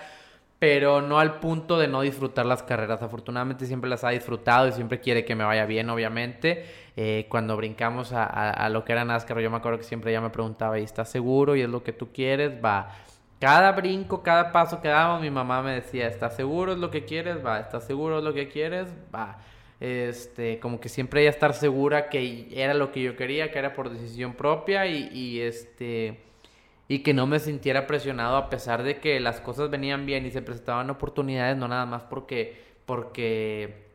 [0.59, 3.03] pero no al punto de no disfrutar las carreras.
[3.03, 6.64] Afortunadamente siempre las ha disfrutado y siempre quiere que me vaya bien, obviamente.
[6.97, 10.31] Eh, cuando brincamos a, lo que era NASCAR, yo me acuerdo que siempre ella me
[10.31, 11.57] preguntaba, ¿y estás seguro?
[11.57, 12.53] ¿Y es lo que tú quieres?
[12.64, 12.90] Va.
[13.38, 16.73] Cada brinco, cada paso que damos, mi mamá me decía, ¿estás seguro?
[16.73, 17.45] ¿Es lo que quieres?
[17.45, 17.61] Va.
[17.61, 18.19] ¿Estás seguro?
[18.19, 18.88] ¿Es lo que quieres?
[19.14, 19.38] Va.
[19.79, 23.75] Este, como que siempre ella estar segura que era lo que yo quería, que era
[23.75, 26.23] por decisión propia y, y este
[26.88, 30.31] y que no me sintiera presionado a pesar de que las cosas venían bien y
[30.31, 33.87] se presentaban oportunidades, no nada más porque, porque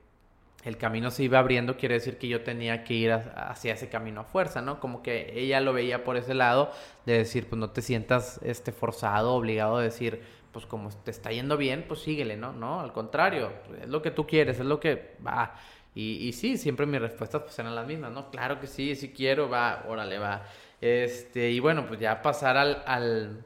[0.63, 4.21] el camino se iba abriendo, quiere decir que yo tenía que ir hacia ese camino
[4.21, 4.79] a fuerza, ¿no?
[4.79, 6.71] Como que ella lo veía por ese lado
[7.05, 11.31] de decir, pues no te sientas este, forzado, obligado a decir, pues como te está
[11.31, 12.53] yendo bien, pues síguele, ¿no?
[12.53, 13.51] No, al contrario,
[13.81, 15.55] es lo que tú quieres, es lo que va.
[15.95, 18.29] Y, y sí, siempre mis respuestas pues eran las mismas, ¿no?
[18.29, 20.43] Claro que sí, sí quiero, va, órale, va.
[20.81, 23.45] Este, y bueno, pues ya pasar al, al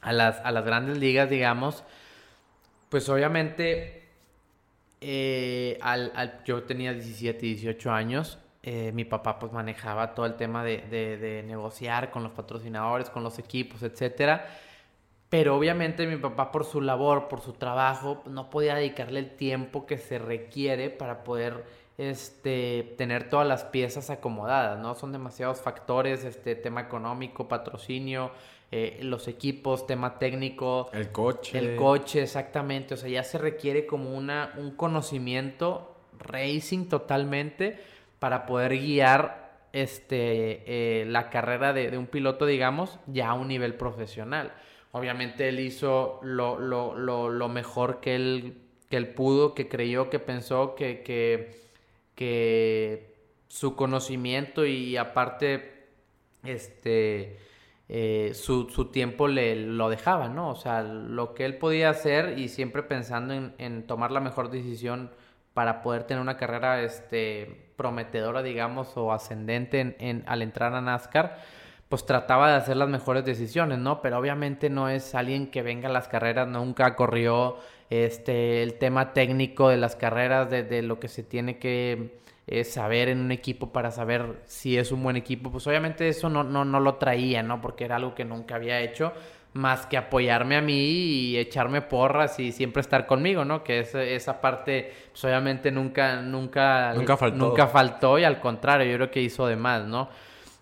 [0.00, 1.84] a, las, a las grandes ligas, digamos,
[2.88, 4.08] pues obviamente
[5.00, 10.34] eh, al, al, yo tenía 17, 18 años, eh, mi papá pues manejaba todo el
[10.34, 14.46] tema de, de, de, negociar con los patrocinadores, con los equipos, etcétera.
[15.30, 19.86] Pero obviamente mi papá por su labor, por su trabajo, no podía dedicarle el tiempo
[19.86, 21.64] que se requiere para poder
[22.00, 24.94] este, tener todas las piezas acomodadas, ¿no?
[24.94, 28.30] Son demasiados factores, este, tema económico, patrocinio,
[28.72, 30.88] eh, los equipos, tema técnico.
[30.94, 31.58] El coche.
[31.58, 32.94] El coche, exactamente.
[32.94, 37.78] O sea, ya se requiere como una, un conocimiento racing totalmente
[38.18, 40.62] para poder guiar este,
[41.02, 44.54] eh, la carrera de, un piloto, digamos, ya a un nivel profesional.
[44.92, 50.08] Obviamente él hizo lo, lo, lo, lo mejor que él, que él pudo, que creyó,
[50.08, 51.60] que pensó, que, que
[52.20, 53.14] que
[53.48, 55.86] su conocimiento y aparte
[56.44, 57.38] este
[57.88, 60.50] eh, su, tiempo le lo dejaba, ¿no?
[60.50, 65.10] O sea, lo que él podía hacer y siempre pensando en, tomar la mejor decisión
[65.54, 71.38] para poder tener una carrera este, prometedora, digamos, o ascendente en, al entrar a NASCAR,
[71.90, 74.00] pues trataba de hacer las mejores decisiones, ¿no?
[74.00, 77.56] Pero obviamente no es alguien que venga a las carreras, nunca corrió
[77.90, 83.08] este, el tema técnico de las carreras, de, lo que se tiene que eh, saber
[83.08, 86.64] en un equipo para saber si es un buen equipo, pues obviamente eso no, no,
[86.64, 87.60] no lo traía, ¿no?
[87.60, 89.12] Porque era algo que nunca había hecho,
[89.54, 93.64] más que apoyarme a mí y echarme porras y siempre estar conmigo, ¿no?
[93.64, 97.36] Que es, esa parte, pues obviamente nunca, nunca, nunca faltó.
[97.36, 100.08] nunca faltó y al contrario, yo creo que hizo de más, ¿no?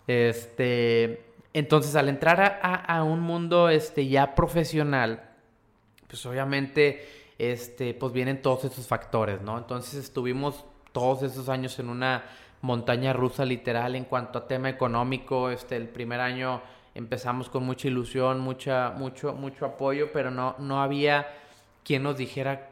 [0.09, 5.23] Este, entonces al entrar a, a un mundo este, ya profesional,
[6.09, 7.07] pues obviamente
[7.39, 9.59] este, pues vienen todos esos factores, ¿no?
[9.59, 12.25] Entonces estuvimos todos esos años en una
[12.63, 16.63] montaña rusa literal en cuanto a tema económico, este, el primer año
[16.95, 21.29] empezamos con mucha ilusión, mucha, mucho, mucho apoyo, pero no, no había
[21.85, 22.71] quien nos dijera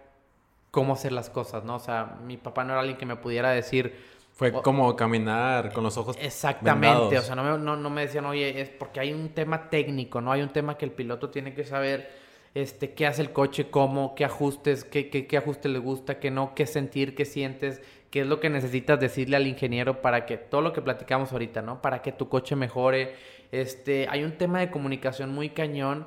[0.70, 1.76] cómo hacer las cosas, ¿no?
[1.76, 4.15] O sea, mi papá no era alguien que me pudiera decir...
[4.36, 8.26] Fue como caminar con los ojos Exactamente, o sea, no me, no, no me decían,
[8.26, 10.30] oye, es porque hay un tema técnico, ¿no?
[10.30, 12.10] Hay un tema que el piloto tiene que saber
[12.52, 16.30] este, qué hace el coche, cómo, qué ajustes, qué, qué, qué ajuste le gusta, qué
[16.30, 20.36] no, qué sentir, qué sientes, qué es lo que necesitas decirle al ingeniero para que
[20.36, 21.80] todo lo que platicamos ahorita, ¿no?
[21.80, 23.14] Para que tu coche mejore.
[23.52, 26.06] Este, hay un tema de comunicación muy cañón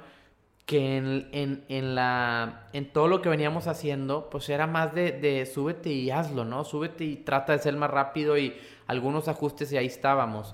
[0.70, 5.12] que en, en, en, la, en todo lo que veníamos haciendo, pues era más de,
[5.12, 6.64] de súbete y hazlo, ¿no?
[6.64, 8.56] Súbete y trata de ser más rápido y
[8.86, 10.54] algunos ajustes y ahí estábamos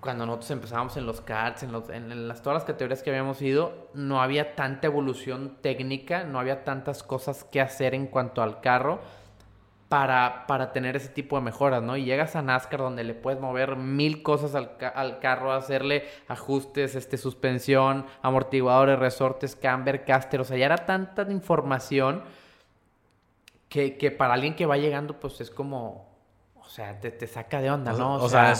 [0.00, 3.40] cuando nosotros empezábamos en los karts, en, los, en, las, todas las categorías que habíamos
[3.40, 8.60] ido, no había tanta evolución técnica, no había tantas cosas que hacer en cuanto al
[8.60, 8.98] carro
[9.94, 11.96] para, para tener ese tipo de mejoras, ¿no?
[11.96, 16.96] Y llegas a NASCAR donde le puedes mover mil cosas al, al carro, hacerle ajustes,
[16.96, 22.24] este, suspensión, amortiguadores, resortes, camber, caster, o sea, ya era tanta información
[23.68, 26.08] que, que para alguien que va llegando, pues es como,
[26.56, 28.16] o sea, te, te saca de onda, ¿no?
[28.16, 28.52] O, sea.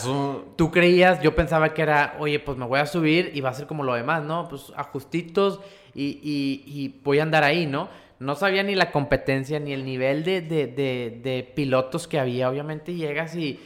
[0.55, 3.53] Tú creías, yo pensaba que era, oye, pues me voy a subir y va a
[3.53, 4.47] ser como lo demás, ¿no?
[4.47, 5.59] Pues ajustitos
[5.93, 7.89] y, y, y voy a andar ahí, ¿no?
[8.19, 12.49] No sabía ni la competencia ni el nivel de, de, de, pilotos que había.
[12.49, 13.59] Obviamente llegas y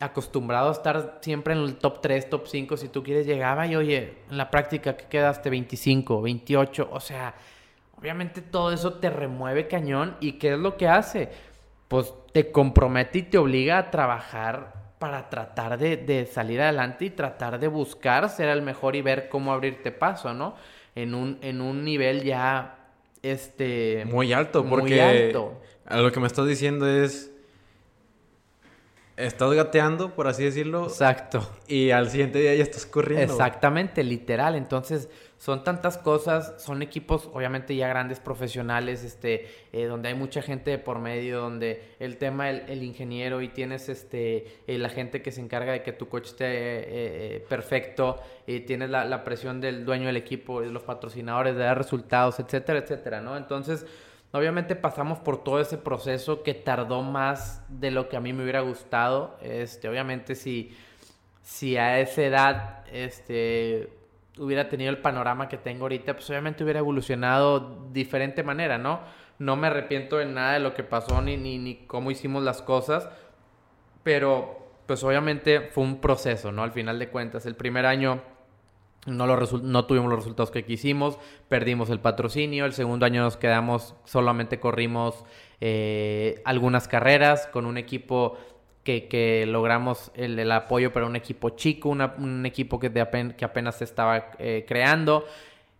[0.00, 3.76] acostumbrado a estar siempre en el top 3, top 5, si tú quieres llegaba y
[3.76, 7.34] oye, en la práctica que quedaste 25, 28, o sea,
[7.96, 11.30] obviamente todo eso te remueve cañón y ¿qué es lo que hace?
[11.88, 17.10] Pues te compromete y te obliga a trabajar para tratar de, de salir adelante y
[17.10, 20.54] tratar de buscar ser el mejor y ver cómo abrirte paso, ¿no?
[20.94, 22.83] En un, en un nivel ya,
[23.24, 24.04] este...
[24.06, 25.60] Muy alto, porque muy alto.
[25.86, 27.30] a lo que me estás diciendo es
[29.16, 30.84] estás gateando, por así decirlo.
[30.84, 31.48] Exacto.
[31.66, 33.32] Y al siguiente día ya estás corriendo.
[33.32, 34.54] Exactamente, literal.
[34.54, 35.08] Entonces,
[35.44, 40.70] son tantas cosas, son equipos obviamente ya grandes, profesionales, este, eh, donde hay mucha gente
[40.70, 45.32] de por medio, donde el tema, el, ingeniero y tienes este, eh, la gente que
[45.32, 50.06] se encarga de que tu coche esté eh, eh, perfecto, tienes la, presión del dueño
[50.06, 53.36] del equipo, los patrocinadores de dar resultados, etcétera, etcétera, ¿no?
[53.36, 53.84] Entonces,
[54.32, 58.42] Obviamente pasamos por todo ese proceso que tardó más de lo que a mí me
[58.42, 59.38] hubiera gustado.
[59.40, 60.76] Este, obviamente si,
[61.40, 63.90] si a esa edad este,
[64.38, 69.00] hubiera tenido el panorama que tengo ahorita, pues obviamente hubiera evolucionado diferente manera, ¿no?
[69.38, 72.62] No me arrepiento de nada de lo que pasó ni, ni, ni cómo hicimos las
[72.62, 73.08] cosas,
[74.02, 76.62] pero pues obviamente fue un proceso, ¿no?
[76.62, 78.22] Al final de cuentas, el primer año
[79.06, 81.18] no, lo no tuvimos los resultados que quisimos,
[81.48, 85.24] perdimos el patrocinio, el segundo año nos quedamos, solamente corrimos
[85.60, 88.38] eh, algunas carreras con un equipo
[88.84, 92.92] que, que logramos el, apoyo para un equipo chico, un equipo que
[93.42, 95.24] apenas se estaba eh, creando.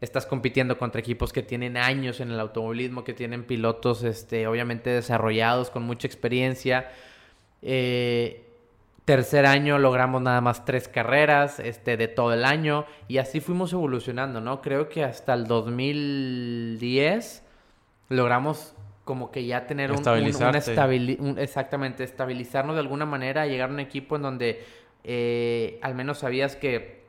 [0.01, 4.91] Estás compitiendo contra equipos que tienen años en el automovilismo, que tienen pilotos este, obviamente
[4.91, 6.91] desarrollados, con mucha experiencia.
[7.63, 8.45] Eh,
[9.05, 13.71] Tercer año logramos nada más tres carreras este, de todo el año y así fuimos
[13.75, 14.63] evolucionando, ¿no?
[14.63, 17.43] Creo que hasta el 2010
[18.09, 18.74] logramos
[19.05, 23.71] como que ya tener un, un, un, estabili un exactamente, estabilizarnos de alguna manera, llegar
[23.71, 24.65] a un equipo en donde
[25.05, 27.05] eh, al menos sabías que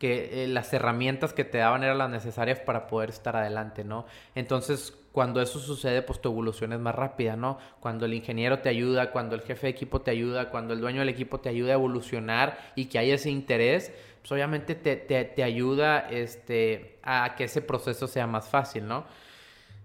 [0.00, 4.06] que eh, las herramientas que te daban eran las necesarias para poder estar adelante, ¿no?
[4.34, 7.58] Entonces, cuando eso sucede, pues tu evolución es más rápida, ¿no?
[7.80, 11.00] Cuando el ingeniero te ayuda, cuando el jefe de equipo te ayuda, cuando el dueño
[11.00, 13.92] del equipo te ayuda a evolucionar y que hay ese interés,
[14.22, 19.04] pues obviamente te, te, te ayuda este, a que ese proceso sea más fácil, ¿no?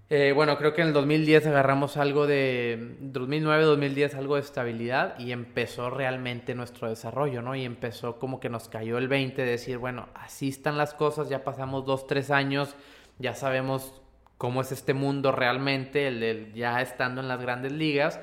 [0.07, 5.17] Eh, bueno, creo que en el 2010 agarramos algo de 2009, 2010 algo de estabilidad
[5.17, 7.55] y empezó realmente nuestro desarrollo, ¿no?
[7.55, 11.27] Y empezó como que nos cayó el 20 de decir, bueno, así están las cosas,
[11.27, 12.75] ya pasamos dos, tres años,
[13.17, 13.99] ya sabemos
[14.37, 18.19] cómo es este mundo realmente, el, el ya estando en las grandes ligas.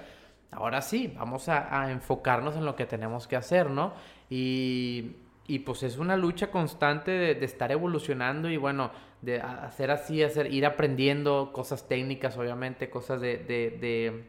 [0.52, 3.94] Ahora sí, vamos a, a enfocarnos en lo que tenemos que hacer, ¿no?
[4.30, 5.16] Y,
[5.52, 10.50] y pues es una lucha constante de, estar evolucionando y bueno, de hacer así, hacer,
[10.50, 14.24] ir aprendiendo cosas técnicas, obviamente, cosas de, de,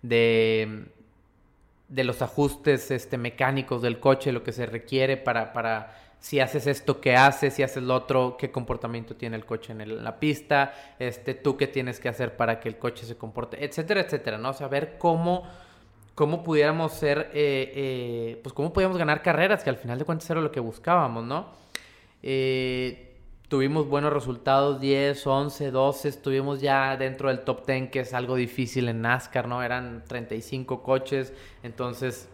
[0.00, 0.86] de,
[1.86, 6.66] de, los ajustes este, mecánicos del coche, lo que se requiere para, para si haces
[6.66, 10.72] esto, qué haces, si haces lo otro, qué comportamiento tiene el coche en, la pista,
[10.98, 14.48] este, tú qué tienes que hacer para que el coche se comporte, etcétera, etcétera, ¿no?
[14.48, 15.46] O cómo,
[16.20, 20.28] cómo pudiéramos ser, eh, eh, pues cómo podíamos ganar carreras, que al final de cuentas
[20.28, 21.46] era lo que buscábamos, ¿no?
[22.22, 23.16] Eh,
[23.48, 28.36] tuvimos buenos resultados, 10, 11, 12, estuvimos ya dentro del top 10, que es algo
[28.36, 29.62] difícil en NASCAR, ¿no?
[29.62, 32.28] Eran 35 coches, entonces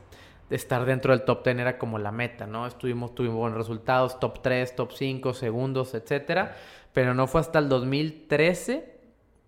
[0.50, 2.66] estar dentro del top 10 era como la meta, ¿no?
[2.66, 6.56] Estuvimos, tuvimos buenos resultados, top 3, top 5, segundos, etcétera,
[6.92, 8.96] pero no fue hasta el 2013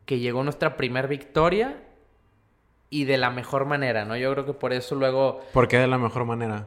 [0.05, 1.88] que llegó nuestra primera victoria
[2.91, 4.17] y de la mejor manera, ¿no?
[4.17, 5.41] Yo creo que por eso luego...
[5.53, 6.67] ¿Por qué de la mejor manera?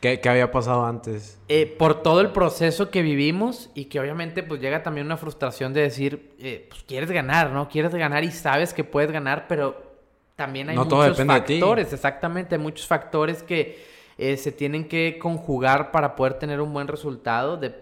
[0.00, 1.38] ¿Qué, ¿Qué, había pasado antes?
[1.48, 5.74] Eh, por todo el proceso que vivimos y que obviamente pues llega también una frustración
[5.74, 7.68] de decir, eh, pues quieres ganar, ¿no?
[7.68, 9.90] Quieres ganar y sabes que puedes ganar, pero
[10.36, 13.84] también hay no muchos factores, exactamente, hay muchos factores que
[14.16, 17.58] eh, se tienen que conjugar para poder tener un buen resultado.
[17.58, 17.74] De,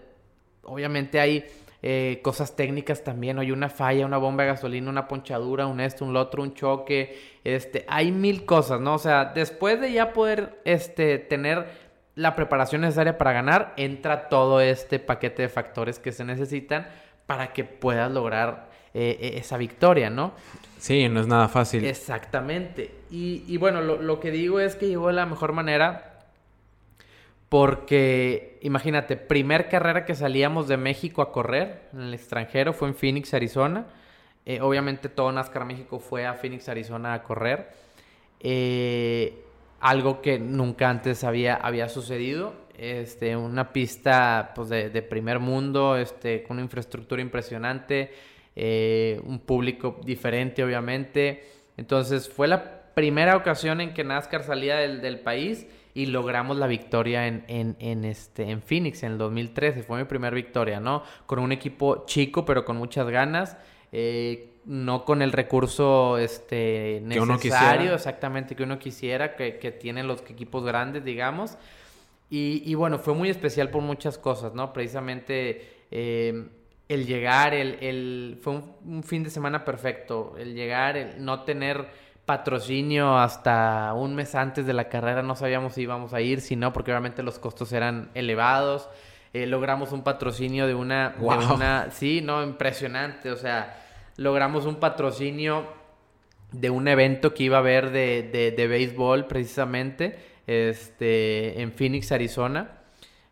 [0.63, 1.45] obviamente hay
[1.81, 6.03] eh, cosas técnicas también, hay una falla, una bomba de gasolina, una ponchadura, un esto,
[6.03, 8.95] un lo otro, un choque, este, hay mil cosas, ¿no?
[8.95, 11.67] O sea, después de ya poder este, tener
[12.15, 16.87] la preparación necesaria para ganar, entra todo este paquete de factores que se necesitan
[17.25, 20.33] para que puedas lograr eh, esa victoria, ¿no?
[20.79, 21.85] Sí, no es nada fácil.
[21.85, 22.91] Exactamente.
[23.09, 26.08] Y, y bueno, lo, lo, que digo es que llegó de la mejor manera
[27.49, 32.95] porque, imagínate, primer carrera que salíamos de México a correr en el extranjero fue en
[32.95, 33.87] Phoenix, Arizona.
[34.45, 37.71] Eh, obviamente todo NASCAR México fue a Phoenix, Arizona a correr.
[38.39, 39.43] Eh,
[39.79, 42.53] algo que nunca antes había, había sucedido.
[42.77, 48.13] Este, una pista pues, de, primer mundo, este, con una infraestructura impresionante,
[48.55, 51.43] eh, un público diferente obviamente.
[51.77, 55.65] Entonces fue la primera ocasión en que NASCAR salía del, del país
[55.99, 59.83] y logramos la victoria en, en, en, este, en Phoenix en el 2013.
[59.83, 61.03] Fue mi primera victoria, ¿no?
[61.25, 63.57] Con un equipo chico pero con muchas ganas.
[63.91, 70.21] Eh, no con el recurso este, necesario, exactamente, que uno quisiera, que, que tienen los
[70.21, 71.57] equipos grandes, digamos.
[72.29, 74.71] Y, y, bueno, fue muy especial por muchas cosas, ¿no?
[74.71, 76.47] Precisamente eh,
[76.87, 81.43] el llegar, el, el fue un, un, fin de semana perfecto, el llegar, el no
[81.43, 81.87] tener
[82.29, 86.55] patrocinio hasta un mes antes de la carrera, no sabíamos si íbamos a ir, si
[86.55, 88.87] no, porque obviamente los costos eran elevados.
[89.33, 93.81] Eh, logramos un patrocinio de una, de una, sí, no, impresionante, o sea,
[94.15, 95.65] logramos un patrocinio
[96.51, 102.11] de un evento que iba a haber de, de, de béisbol precisamente, este, en Phoenix,
[102.11, 102.75] Arizona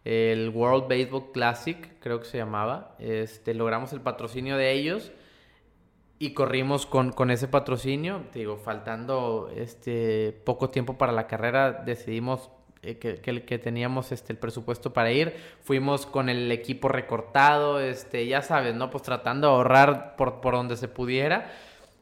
[0.05, 2.95] el World Baseball Classic, creo que se llamaba.
[2.97, 5.11] Este, logramos el patrocinio de ellos
[6.19, 8.23] y corrimos con, con ese patrocinio.
[8.33, 12.49] digo, faltando este poco tiempo para la carrera, decidimos
[12.81, 15.35] eh, que, que, teníamos este, el presupuesto para ir.
[15.61, 18.89] Fuimos con el equipo recortado, este, ya sabes, ¿no?
[18.89, 21.51] Pues tratando de ahorrar por, por donde se pudiera.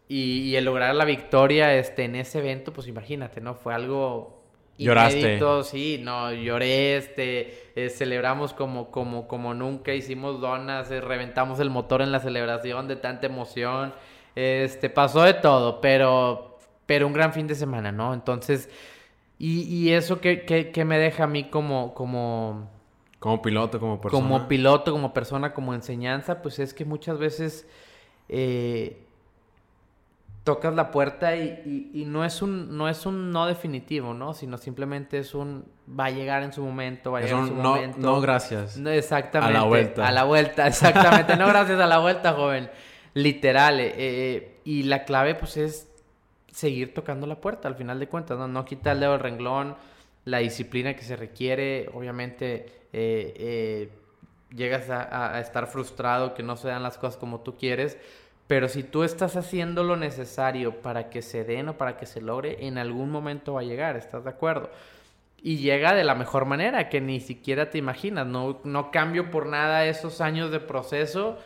[0.07, 3.55] Y, el lograr la victoria este, en ese evento, pues imagínate, ¿no?
[3.55, 4.34] Fue algo
[4.77, 5.39] Lloraste.
[5.63, 11.69] Sí, no, lloré, este, eh, celebramos como, como, como nunca, hicimos donas, eh, reventamos el
[11.69, 13.93] motor en la celebración de tanta emoción,
[14.35, 18.13] este, pasó de todo, pero, pero un gran fin de semana, ¿no?
[18.13, 18.69] Entonces,
[19.39, 22.69] y, y eso que, que, que, me deja a mí como, como...
[23.19, 24.21] Como piloto, como persona.
[24.23, 27.67] Como piloto, como persona, como enseñanza, pues es que muchas veces...
[28.27, 29.04] Eh,
[30.45, 34.35] tocas la puerta y, y, no es un no es un no definitivo, ¿no?
[34.35, 35.65] Sino simplemente es un
[35.99, 37.97] va a llegar en su momento, va a llegar en su no, momento.
[37.99, 38.77] No, gracias.
[38.77, 39.57] No, exactamente.
[39.57, 40.07] A la vuelta.
[40.07, 41.35] A la vuelta, exactamente.
[41.35, 42.69] no gracias a la vuelta, joven.
[43.15, 43.79] Literal.
[43.79, 45.91] Eh, eh, y la clave, pues, es
[46.51, 48.47] seguir tocando la puerta, al final de cuentas, ¿no?
[48.47, 49.75] No quitar el dedo del renglón,
[50.25, 52.85] la disciplina que se requiere, obviamente...
[52.93, 53.91] Eh,
[54.55, 57.97] llegas a, a estar frustrado, que no se dan las cosas como tú quieres,
[58.47, 62.21] pero si tú estás haciendo lo necesario para que se den o para que se
[62.21, 64.69] logre, en algún momento va a llegar, ¿estás de acuerdo?
[65.41, 68.25] Y llega de la mejor manera, que ni siquiera te imaginas.
[68.25, 71.37] No, no cambio por nada esos años de proceso.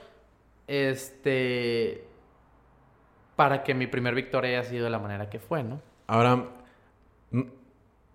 [0.68, 2.06] Este.
[3.36, 5.82] Para que mi primer victoria haya sido de la manera que fue, ¿no?
[6.08, 6.46] Ahora.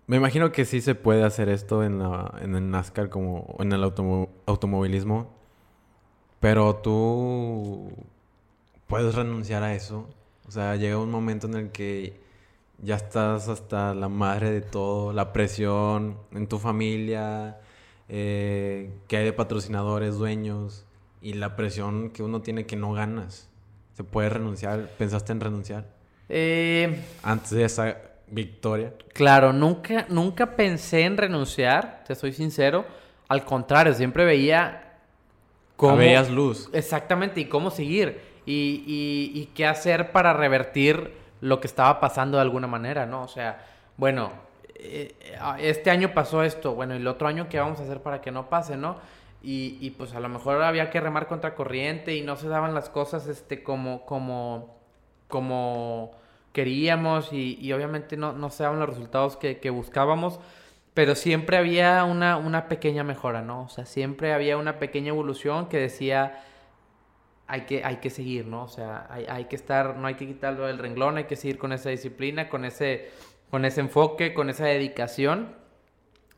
[0.07, 3.71] Me imagino que sí se puede hacer esto en, la, en el NASCAR como en
[3.71, 5.33] el automovilismo.
[6.39, 7.91] Pero tú
[8.87, 10.07] puedes renunciar a eso.
[10.47, 12.19] O sea, llega un momento en el que
[12.81, 17.57] ya estás hasta la madre de todo, la presión en tu familia,
[18.09, 20.85] eh, que hay de patrocinadores, dueños,
[21.21, 23.49] y la presión que uno tiene que no ganas.
[23.93, 24.89] ¿Se puede renunciar?
[24.97, 25.85] ¿Pensaste en renunciar?
[26.29, 28.93] Eh, Antes de esa victoria.
[29.13, 32.85] Claro, nunca, nunca pensé en renunciar, te soy sincero.
[33.27, 34.99] Al contrario, siempre veía
[35.75, 35.97] cómo...
[35.97, 36.69] Veías luz.
[36.73, 42.41] Exactamente, y cómo seguir y, y, qué hacer para revertir lo que estaba pasando de
[42.41, 43.23] alguna manera, ¿no?
[43.23, 43.65] O sea,
[43.97, 44.31] bueno,
[44.75, 45.15] eh,
[45.59, 48.49] este año pasó esto, bueno, el otro año, ¿qué vamos a hacer para que no
[48.49, 48.97] pase, no?
[49.41, 52.73] Y, y, pues a lo mejor había que remar contra corriente y no se daban
[52.73, 54.75] las cosas este como como
[55.27, 56.11] como
[56.51, 60.39] queríamos y, y obviamente no, no se daban los resultados que, que, buscábamos
[60.95, 65.67] pero siempre había una, una pequeña mejora no o sea siempre había una pequeña evolución
[65.67, 66.41] que decía
[67.47, 68.63] hay que, hay que seguir, ¿no?
[68.63, 71.57] O sea, hay, hay, que estar, no hay que quitarlo del renglón, hay que seguir
[71.57, 73.11] con esa disciplina, con ese,
[73.51, 75.55] con ese enfoque, con esa dedicación.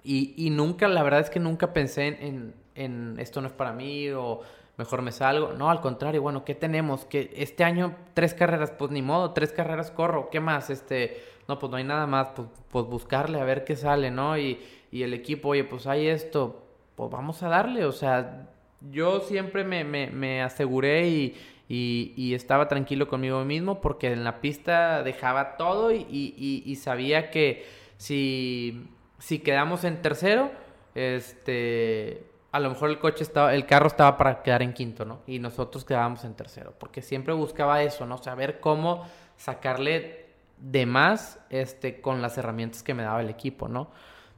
[0.03, 3.73] Y, y nunca, la verdad es que nunca pensé en, en, esto no es para
[3.73, 4.41] mí o
[4.77, 5.53] mejor me salgo.
[5.53, 7.05] No, al contrario, bueno, ¿qué tenemos?
[7.05, 10.69] Que este año tres carreras, pues ni modo, tres carreras corro, ¿qué más?
[10.69, 14.37] Este, no, pues no hay nada más, pues, pues buscarle a ver qué sale, ¿no?
[14.37, 14.59] Y,
[14.91, 16.63] y el equipo, oye, pues hay esto,
[16.95, 18.47] pues vamos a darle, o sea,
[18.81, 21.35] yo siempre me, me, aseguré y,
[21.67, 27.29] y, y, estaba tranquilo conmigo mismo porque en la pista dejaba todo y, y sabía
[27.31, 27.65] que
[27.97, 28.87] si,
[29.19, 30.51] si quedamos en tercero,
[30.95, 35.21] este, a lo mejor el coche estaba, el carro estaba para quedar en quinto, ¿no?
[35.27, 38.17] Y nosotros quedábamos en tercero, porque siempre buscaba eso, ¿no?
[38.17, 43.91] Saber cómo sacarle de más, este, con las herramientas que me daba el equipo, ¿no?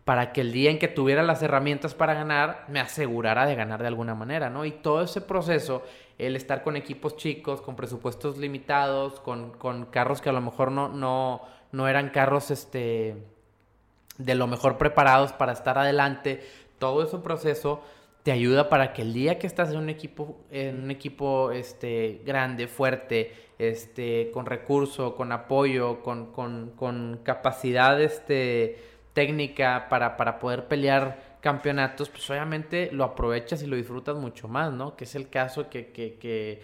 [0.10, 3.80] Para que el día en que tuviera las herramientas para ganar, me asegurara de ganar
[3.80, 4.66] de alguna manera, ¿no?
[4.66, 5.84] Y todo ese proceso,
[6.18, 10.72] el estar con equipos chicos, con presupuestos limitados, con, con carros que a lo mejor
[10.72, 13.18] no, no, no eran carros este,
[14.18, 16.42] de lo mejor preparados para estar adelante,
[16.80, 17.84] todo ese proceso
[18.24, 22.22] te ayuda para que el día que estás en un equipo, en un equipo este,
[22.26, 28.90] grande, fuerte, este, con recurso, con apoyo, con, con, con capacidad este,
[29.20, 34.72] técnica para, para poder pelear campeonatos, pues obviamente lo aprovechas y lo disfrutas mucho más,
[34.72, 34.96] ¿no?
[34.96, 36.62] Que es el caso que, que, que,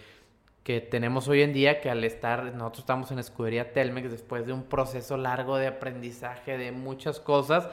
[0.62, 4.54] que tenemos hoy en día, que al estar, nosotros estamos en Escudería Telmex después de
[4.54, 7.68] un proceso largo de aprendizaje de muchas cosas,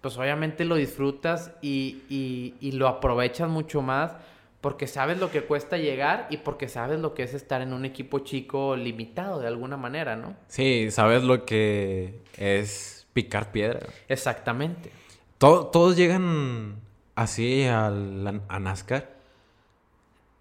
[0.00, 4.12] pues obviamente lo disfrutas y, y, y lo aprovechas mucho más
[4.60, 7.84] porque sabes lo que cuesta llegar y porque sabes lo que es estar en un
[7.84, 10.36] equipo chico limitado de alguna manera, ¿no?
[10.46, 13.80] Sí, sabes lo que es picar piedra.
[14.08, 14.90] Exactamente.
[15.38, 16.76] ¿Todos llegan
[17.14, 19.20] así al, a NASCAR?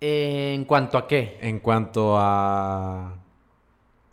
[0.02, 1.38] ¿En cuanto a qué?
[1.42, 3.16] En cuanto a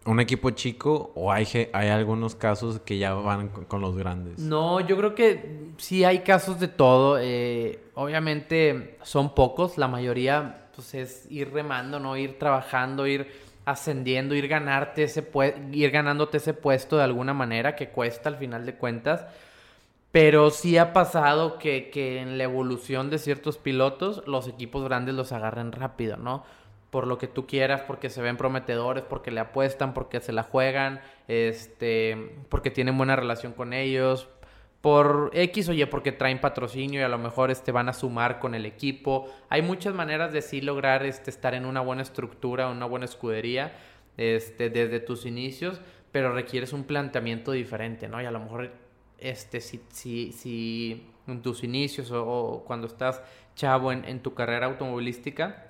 [0.07, 4.39] un equipo chico o hay, hay algunos casos que ya van con, los grandes?
[4.39, 7.19] No, yo creo que sí hay casos de todo.
[7.21, 12.17] Eh, obviamente son pocos, la mayoría pues es ir remando, ¿no?
[12.17, 15.29] Ir trabajando, ir ascendiendo, ir ganarte ese
[15.73, 19.27] ir ganándote ese puesto de alguna manera que cuesta al final de cuentas.
[20.13, 25.15] Pero sí ha pasado que, que en la evolución de ciertos pilotos los equipos grandes
[25.15, 26.45] los agarren rápido, ¿no?
[26.91, 30.45] Por lo que tú quieras, porque se ven prometedores, porque le apuestan, porque se la
[30.45, 34.29] juegan, este, porque tienen buena relación con ellos,
[34.87, 38.39] por X o Y, porque traen patrocinio y a lo mejor este, van a sumar
[38.39, 39.29] con el equipo.
[39.49, 43.77] Hay muchas maneras de sí lograr este, estar en una buena estructura, una buena escudería
[44.17, 45.81] este, desde tus inicios,
[46.13, 48.23] pero requieres un planteamiento diferente, ¿no?
[48.23, 48.71] Y a lo mejor
[49.19, 53.21] este, si, si, si en tus inicios o, cuando estás
[53.57, 55.66] chavo en, tu carrera automovilística,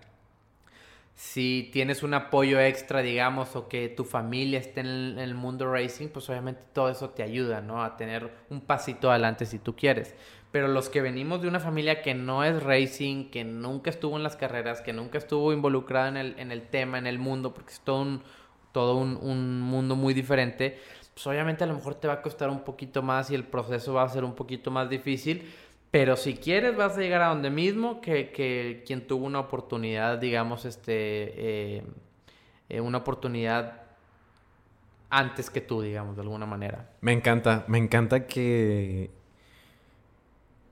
[1.17, 6.09] si tienes un apoyo extra, digamos, o que tu familia esté en el, mundo racing,
[6.09, 7.83] pues obviamente todo eso te ayuda, ¿no?
[7.83, 10.15] A tener un pasito adelante si tú quieres.
[10.53, 14.25] Pero los que venimos de una familia que no es racing, que nunca estuvo en
[14.25, 17.73] las carreras, que nunca estuvo involucrada en el, en el tema, en el mundo, porque
[17.73, 18.23] es todo un,
[18.73, 20.79] todo un, un mundo muy diferente,
[21.15, 23.95] pues obviamente a lo mejor te va a costar un poquito más y el proceso
[23.95, 25.51] va a ser un poquito más difícil.
[25.97, 30.19] Pero si quieres vas a llegar a donde mismo que, que quien tuvo una oportunidad,
[30.19, 31.83] digamos, este, eh,
[32.69, 33.81] eh, una oportunidad
[35.09, 36.91] antes que tú, digamos, de alguna manera.
[37.01, 39.09] Me encanta, me encanta que,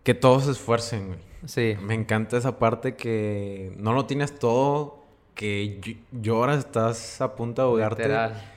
[0.02, 1.20] que todos se esfuercen, güey.
[1.46, 1.74] Sí.
[1.80, 7.68] Me encanta esa parte que no lo tienes todo, que lloras, estás a punto de
[7.68, 8.02] ahogarte.
[8.02, 8.53] Literal.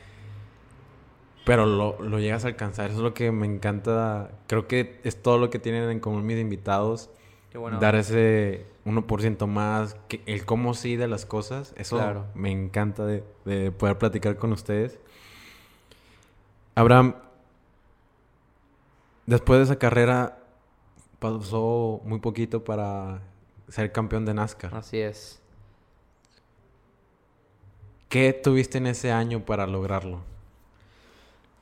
[1.48, 2.90] Pero lo, lo, llegas a alcanzar.
[2.90, 4.32] Eso es lo que me encanta.
[4.48, 7.10] Creo que es todo lo que tienen en común mis invitados.
[7.52, 7.80] Qué bueno.
[7.80, 9.96] Dar ese 1% más.
[10.10, 11.74] Que, el cómo sí de las cosas.
[11.78, 15.00] Eso me encanta de, de, poder platicar con ustedes.
[16.76, 17.16] Abraham,
[19.26, 20.40] después de esa carrera,
[21.20, 23.22] pasó muy poquito para
[23.70, 24.76] ser campeón de NASCAR.
[24.76, 25.42] Así es.
[28.10, 30.37] ¿Qué tuviste en ese año para lograrlo?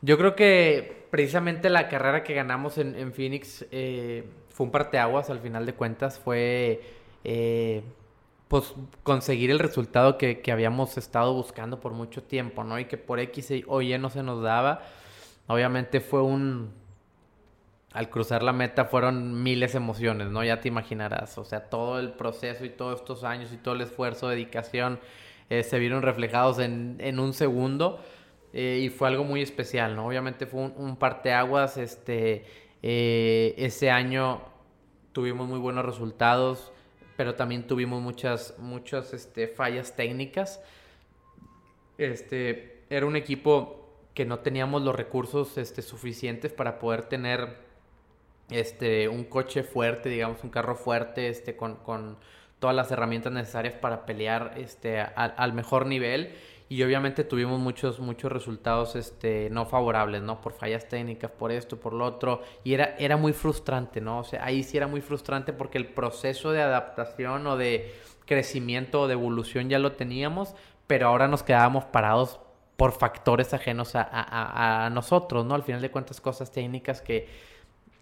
[0.06, 5.40] Yo creo que precisamente la carrera que ganamos en, Phoenix eh, fue un parteaguas al
[5.40, 6.20] final de cuentas.
[6.20, 6.80] Fue
[7.24, 7.82] eh,
[8.48, 12.78] pues conseguir el resultado que, habíamos estado buscando por mucho tiempo, ¿no?
[12.78, 14.84] Y que por X o Y no se nos daba.
[15.48, 16.72] Obviamente fue un...
[17.92, 20.44] Al cruzar la meta fueron miles de emociones, ¿no?
[20.44, 21.40] Ya te imaginarás.
[21.40, 25.00] O sea, todo el proceso y todos estos años y todo el esfuerzo, dedicación,
[25.50, 28.02] eh, se vieron reflejados en, en un segundo.
[28.58, 30.08] Eh, y fue algo muy especial, ¿no?
[30.08, 32.46] Obviamente fue un, un parteaguas, este,
[32.82, 34.44] eh, ese año
[35.12, 36.72] tuvimos muy buenos resultados,
[37.18, 40.64] pero también tuvimos muchas, muchas este, fallas técnicas.
[41.98, 47.58] Este, era un equipo que no teníamos los recursos este, suficientes para poder tener
[48.50, 52.18] este, un coche fuerte, digamos, un carro fuerte, este, con, con
[52.60, 56.34] todas las herramientas necesarias para pelear este, al mejor nivel
[56.68, 60.42] y obviamente tuvimos muchos, muchos resultados este, no favorables, ¿no?
[60.42, 64.20] Por fallas técnicas, por esto, por lo otro, y era, era muy frustrante, ¿no?
[64.20, 67.94] O sea, ahí sí era muy frustrante porque el proceso de adaptación o de
[68.26, 70.56] crecimiento o de evolución ya lo teníamos,
[70.88, 72.40] pero ahora nos quedábamos parados
[72.78, 75.54] por factores ajenos a, a, a nosotros, ¿no?
[75.54, 77.30] Al final de cuentas, cosas técnicas que...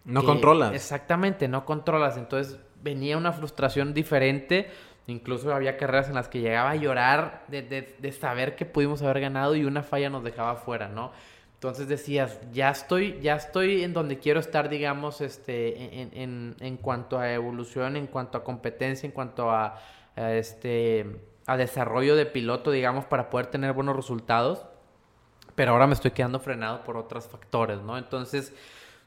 [0.05, 0.74] No controlas.
[0.74, 2.18] Exactamente, no controlas.
[2.18, 4.70] Entonces venía una frustración diferente
[5.08, 9.20] Incluso había carreras en las que llegaba a llorar de, de, saber que pudimos haber
[9.20, 11.12] ganado y una falla nos dejaba fuera, ¿no?
[11.56, 16.78] Entonces decías, ya estoy, ya estoy en donde quiero estar, digamos, este, en, en, en
[16.78, 19.80] cuanto a evolución, en cuanto a competencia, en cuanto a,
[20.16, 24.66] este, a desarrollo de piloto, digamos, para poder tener buenos resultados.
[25.56, 27.97] Pero ahora me estoy quedando frenado por otros factores, ¿no?
[27.97, 28.54] Entonces,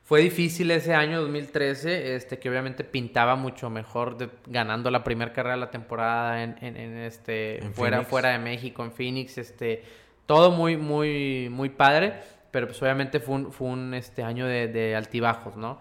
[0.06, 5.32] fue difícil ese año 2013, este, que obviamente pintaba mucho mejor de, ganando la primera
[5.32, 8.10] carrera de la temporada en, en, en este, En fuera, Phoenix.
[8.10, 9.82] fuera de México, en Phoenix, este,
[10.26, 12.12] todo muy, muy, muy padre,
[12.52, 15.80] pero pues obviamente fue un, fue un este, año de, de altibajos, ¿no?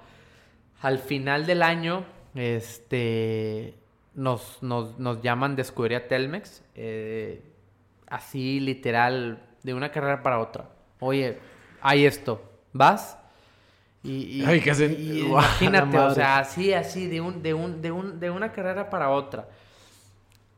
[0.81, 2.03] Al final del año,
[2.33, 3.75] este,
[4.15, 7.43] nos, nos, nos llaman de escudería Telmex, eh,
[8.07, 10.67] así literal, de una carrera para otra.
[10.99, 11.37] Oye,
[11.79, 12.41] hay esto,
[12.73, 13.19] ¿vas?
[14.07, 14.67] Y, y-
[15.31, 19.09] imagínate, o sea, así, así, de, un, de, un, de, un, de una carrera para
[19.09, 19.49] otra.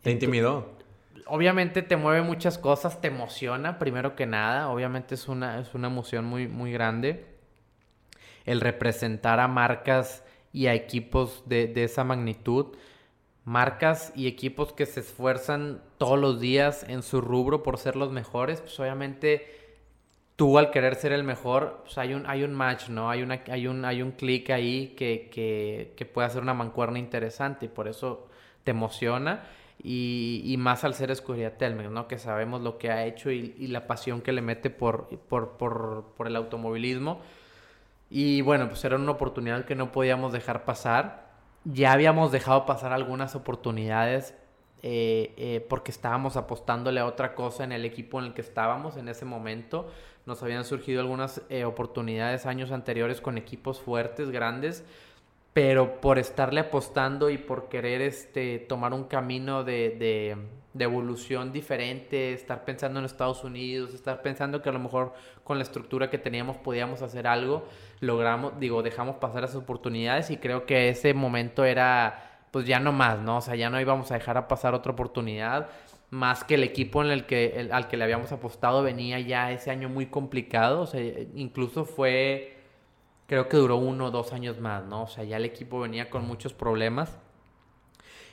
[0.01, 0.77] ¿Te intimidó?
[1.25, 4.69] Obviamente te mueve muchas cosas, te emociona, primero que nada.
[4.69, 7.25] Obviamente es una, es una emoción muy, muy grande.
[8.45, 10.23] El representar a marcas
[10.53, 12.67] y a equipos de, de esa magnitud.
[13.45, 18.11] Marcas y equipos que se esfuerzan todos los días en su rubro por ser los
[18.11, 18.61] mejores.
[18.61, 19.47] Pues obviamente
[20.37, 23.09] tú al querer ser el mejor, pues hay un, hay un match, ¿no?
[23.09, 26.99] Hay, una, hay un, hay un clic ahí que, que, que puede hacer una mancuerna
[26.99, 28.27] interesante y por eso
[28.63, 29.43] te emociona.
[29.83, 32.07] Y, y más al ser escudería Telmex, ¿no?
[32.07, 36.13] Que sabemos lo que ha hecho y, la pasión que le mete por, por, por,
[36.15, 37.21] por el automovilismo.
[38.09, 41.31] Y bueno, pues era una oportunidad que no podíamos dejar pasar.
[41.63, 44.35] Ya habíamos dejado pasar algunas oportunidades
[44.83, 48.97] eh, eh, porque estábamos apostándole a otra cosa en el equipo en el que estábamos
[48.97, 49.89] en ese momento.
[50.27, 54.83] Nos habían surgido algunas eh, oportunidades años anteriores con equipos fuertes, grandes,
[55.53, 60.35] pero por estarle apostando y por querer este, tomar un camino de,
[60.73, 65.13] de, evolución diferente, estar pensando en Estados Unidos, estar pensando que a lo mejor
[65.45, 67.65] con la estructura que teníamos podíamos hacer algo,
[68.01, 72.91] logramos, digo, dejamos pasar esas oportunidades y creo que ese momento era, pues ya no
[72.91, 73.37] más, ¿no?
[73.37, 75.69] O sea, ya no íbamos a dejar pasar otra oportunidad,
[76.09, 79.51] más que el equipo en el que, el- al que le habíamos apostado venía ya
[79.51, 81.01] ese año muy complicado, o sea,
[81.35, 82.53] incluso fue
[83.27, 85.03] creo que duró uno o dos años más, ¿no?
[85.03, 87.17] O sea, ya el equipo venía con muchos problemas.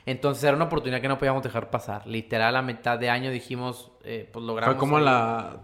[0.05, 2.05] Entonces era una oportunidad que no podíamos dejar pasar.
[2.07, 4.75] Literal, a mitad de año dijimos, eh, pues logramos...
[4.75, 5.57] Fue como la,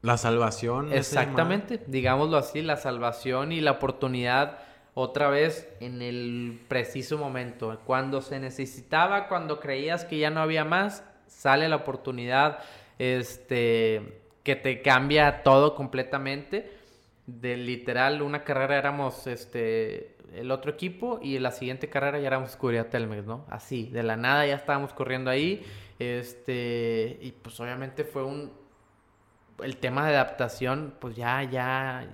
[0.00, 0.92] la salvación.
[0.92, 4.60] Exactamente, digámoslo así, la salvación y la oportunidad
[4.94, 7.78] otra vez en el preciso momento.
[7.84, 12.58] Cuando se necesitaba, cuando creías que ya no había más, sale la oportunidad
[12.98, 16.72] este, que te cambia todo completamente.
[17.26, 22.50] De literal, una carrera éramos este, el otro equipo y la siguiente carrera ya éramos
[22.50, 23.44] Escudería Telmex, ¿no?
[23.48, 25.64] Así, de la nada ya estábamos corriendo ahí.
[25.98, 28.52] Este, y pues obviamente fue un,
[29.62, 32.06] el tema de adaptación, pues ya, ya,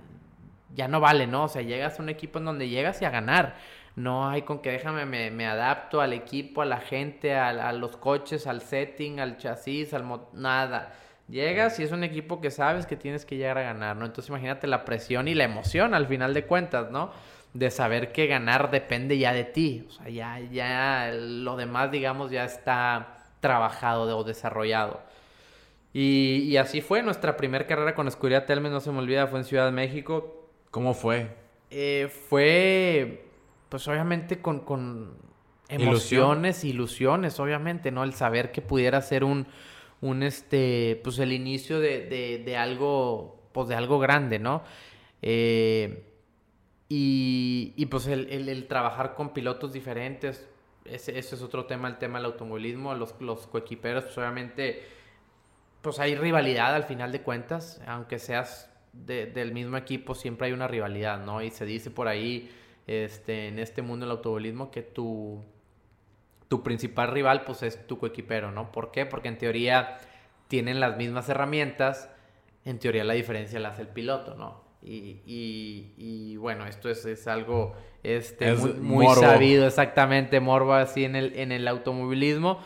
[0.74, 1.44] ya no vale, ¿no?
[1.44, 3.56] O sea, llegas a un equipo en donde llegas y a ganar.
[3.96, 7.72] No hay con que déjame, me, me adapto al equipo, a la gente, a, a
[7.72, 10.92] los coches, al setting, al chasis, al nada.
[11.28, 14.04] Llegas y es un equipo que sabes que tienes que llegar a ganar, ¿no?
[14.04, 17.12] Entonces imagínate la presión y la emoción al final de cuentas, ¿no?
[17.54, 19.86] De saber que ganar depende ya de ti.
[19.88, 25.00] O sea, ya, ya lo demás, digamos, ya está trabajado o desarrollado.
[25.92, 29.38] Y, y así fue nuestra primera carrera con Escudería Telmex, no se me olvida, fue
[29.38, 30.50] en Ciudad de México.
[30.72, 31.28] ¿Cómo fue?
[31.70, 33.24] Eh, fue,
[33.74, 35.16] pues obviamente con, con
[35.68, 36.20] Ilusión.
[36.20, 38.04] emociones, ilusiones, obviamente, ¿no?
[38.04, 39.48] El saber que pudiera ser un,
[40.00, 44.62] un este, pues el inicio de, de, de algo, pues de algo grande, ¿no?
[45.22, 46.06] Eh,
[46.88, 50.48] y, y, pues el, el- el trabajar con pilotos diferentes,
[50.84, 54.84] ese, ese es otro tema, el tema del automovilismo, los, los coequiperos, pues obviamente,
[55.82, 60.52] pues hay rivalidad al final de cuentas, aunque seas de- del mismo equipo, siempre hay
[60.52, 61.42] una rivalidad, ¿no?
[61.42, 62.52] Y se dice por ahí,
[62.86, 65.42] este, en este mundo del automovilismo, que tu,
[66.48, 68.70] tu principal rival, pues es tu coequipero, ¿no?
[68.72, 69.06] ¿Por qué?
[69.06, 69.98] Porque en teoría
[70.48, 72.10] tienen las mismas herramientas,
[72.64, 74.62] en teoría la diferencia la hace el piloto, ¿no?
[74.82, 81.04] Y, y- y, bueno, esto es, es algo este, Es muy, sabido, exactamente, morbo así
[81.06, 82.58] en el, en el automovilismo.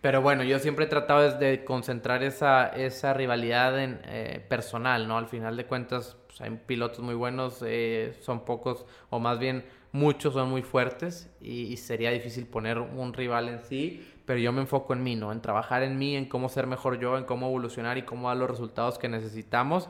[0.00, 5.18] Pero bueno, yo siempre he tratado de concentrar esa, esa rivalidad en, eh, personal, ¿no?
[5.18, 9.64] Al final de cuentas, pues, hay pilotos muy buenos, eh, son pocos, o más bien
[9.92, 14.50] muchos son muy fuertes, y, y sería difícil poner un rival en sí, pero yo
[14.52, 15.30] me enfoco en mí, ¿no?
[15.30, 18.36] En trabajar en mí, en cómo ser mejor yo, en cómo evolucionar y cómo dar
[18.38, 19.88] los resultados que necesitamos.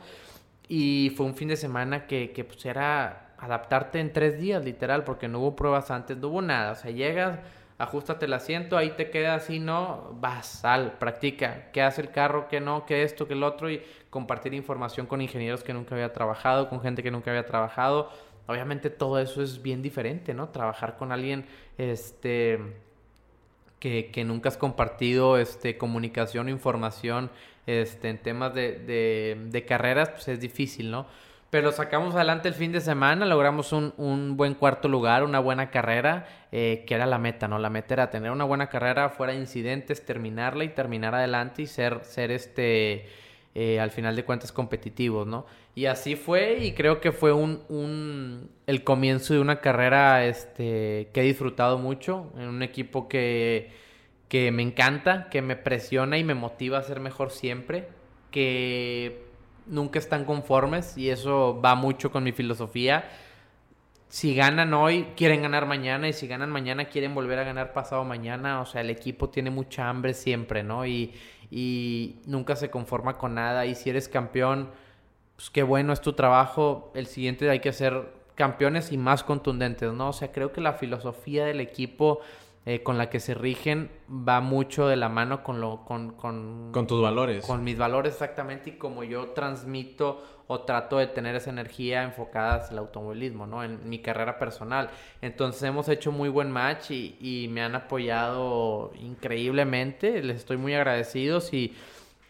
[0.68, 5.04] Y fue un fin de semana que, que pues era adaptarte en tres días, literal,
[5.04, 6.72] porque no hubo pruebas antes, no hubo nada.
[6.72, 7.38] O sea, llegas,
[7.76, 12.46] Ajustate el asiento, ahí te quedas y no, vas, sal, practica, qué hace el carro,
[12.48, 16.12] qué no, qué esto, qué el otro y compartir información con ingenieros que nunca había
[16.12, 18.10] trabajado, con gente que nunca había trabajado.
[18.46, 20.50] Obviamente todo eso es bien diferente, ¿no?
[20.50, 21.46] Trabajar con alguien,
[21.76, 22.60] este,
[23.80, 27.30] que, que nunca has compartido, este, comunicación, información,
[27.66, 31.06] este, en temas de, de, de carreras, pues es difícil, ¿no?
[31.54, 35.70] Pero sacamos adelante el fin de semana, logramos un, un buen cuarto lugar, una buena
[35.70, 37.60] carrera, eh, que era la meta, ¿no?
[37.60, 41.68] La meta era tener una buena carrera fuera de incidentes, terminarla y terminar adelante y
[41.68, 43.06] ser, ser este,
[43.54, 45.46] eh, al final de cuentas, competitivos, ¿no?
[45.76, 51.08] Y así fue y creo que fue un, un, el comienzo de una carrera este,
[51.14, 53.70] que he disfrutado mucho, en un equipo que,
[54.26, 57.86] que me encanta, que me presiona y me motiva a ser mejor siempre,
[58.32, 59.33] que
[59.66, 63.08] nunca están conformes y eso va mucho con mi filosofía.
[64.08, 68.04] Si ganan hoy, quieren ganar mañana y si ganan mañana, quieren volver a ganar pasado
[68.04, 68.60] mañana.
[68.60, 70.86] O sea, el equipo tiene mucha hambre siempre, ¿no?
[70.86, 71.14] Y,
[71.50, 73.66] y nunca se conforma con nada.
[73.66, 74.70] Y si eres campeón,
[75.36, 76.92] pues qué bueno es tu trabajo.
[76.94, 80.10] El siguiente hay que ser campeones y más contundentes, ¿no?
[80.10, 82.20] O sea, creo que la filosofía del equipo
[82.66, 86.70] eh, con la que se rigen va mucho de la mano con lo con, con,
[86.72, 87.44] con tus valores.
[87.44, 92.56] con mis valores exactamente y como yo transmito o trato de tener esa energía enfocada
[92.56, 94.88] hacia el automovilismo no en mi carrera personal.
[95.20, 100.22] Entonces hemos hecho muy buen match y, y me han apoyado increíblemente.
[100.22, 101.74] Les estoy muy agradecidos y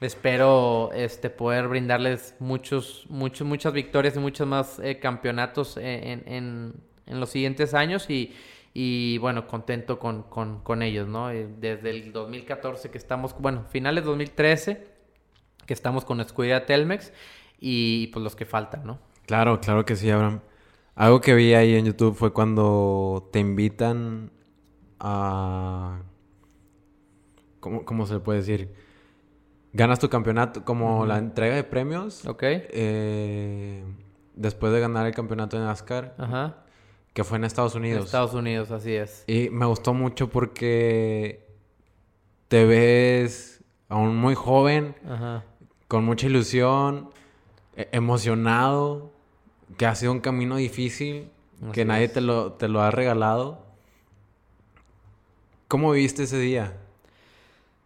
[0.00, 6.74] espero este poder brindarles muchos muchos muchas victorias y muchos más eh, campeonatos en, en,
[7.06, 8.10] en los siguientes años.
[8.10, 8.34] Y
[8.76, 11.30] y bueno, contento con, con, con ellos, ¿no?
[11.30, 14.88] Eh, desde el 2014 que estamos, bueno, finales 2013
[15.64, 17.12] que estamos con Escudería Telmex
[17.60, 18.98] y pues los que faltan, ¿no?
[19.26, 20.40] Claro, claro que sí, Abraham.
[20.96, 24.30] Algo que vi ahí en YouTube fue cuando te invitan
[24.98, 26.02] a...
[27.60, 28.74] ¿Cómo, cómo se puede decir?
[29.72, 31.06] Ganas tu campeonato, como uh -huh.
[31.06, 32.26] la entrega de premios.
[32.26, 32.42] Ok.
[32.42, 33.84] Eh,
[34.34, 36.14] después de ganar el campeonato de NASCAR.
[36.18, 36.63] Ajá.
[37.14, 38.00] Que fue en Estados Unidos.
[38.00, 39.24] En Estados Unidos, así es.
[39.26, 41.46] Y me gustó mucho porque
[42.48, 45.44] te ves aún muy joven, Ajá.
[45.88, 47.10] con mucha ilusión,
[47.76, 49.12] e emocionado,
[49.78, 51.30] que ha sido un camino difícil,
[51.62, 53.64] así que nadie te lo, te lo ha regalado.
[55.68, 56.76] ¿Cómo viviste ese día?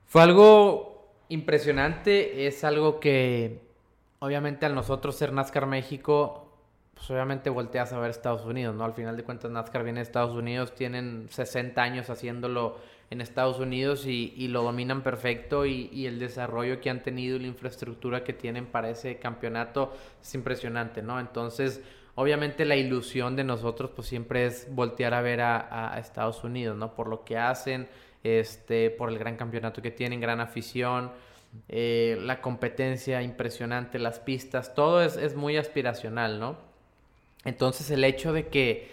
[0.07, 3.61] Fue algo impresionante, es algo que
[4.21, 6.48] obviamente al nosotros ser NASCAR México
[6.99, 8.85] pues obviamente volteas a ver Estados Unidos, ¿no?
[8.85, 12.77] Al final de cuentas NASCAR viene de Estados Unidos, tienen 60 años haciéndolo
[13.11, 17.37] en Estados Unidos y, y lo dominan perfecto y, y, el desarrollo que han tenido
[17.37, 21.21] y la infraestructura que tienen para ese campeonato es impresionante, ¿no?
[21.21, 21.83] Entonces,
[22.17, 26.97] obviamente la ilusión de nosotros pues siempre es voltear a ver a, Estados Unidos, ¿no?
[26.97, 27.89] Por lo que hacen,
[28.25, 31.13] este, por el gran campeonato que tienen, gran afición,
[31.69, 36.68] eh, la competencia impresionante, las pistas, todo es, es muy aspiracional, ¿no?
[37.45, 38.91] Entonces el hecho de que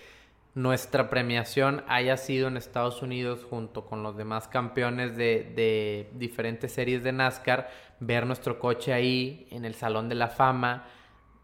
[0.53, 7.03] nuestra premiación haya sido en Estados Unidos junto con los demás campeones de, diferentes series
[7.03, 7.69] de NASCAR,
[7.99, 10.87] ver nuestro coche ahí en el Salón de la Fama,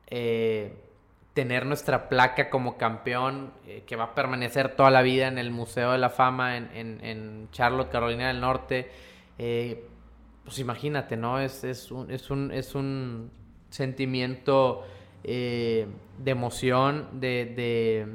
[0.08, 0.74] eh,
[1.34, 5.52] tener nuestra placa como campeón eh, que va a permanecer toda la vida en el
[5.52, 8.90] Museo de la Fama en Charlotte, Carolina del Norte,
[9.44, 9.88] eh,
[10.44, 11.40] pues imagínate, ¿no?
[11.40, 13.32] Es, es, un, es, un, es un
[13.72, 14.86] sentimiento
[15.24, 18.08] eh, de emoción, de, de,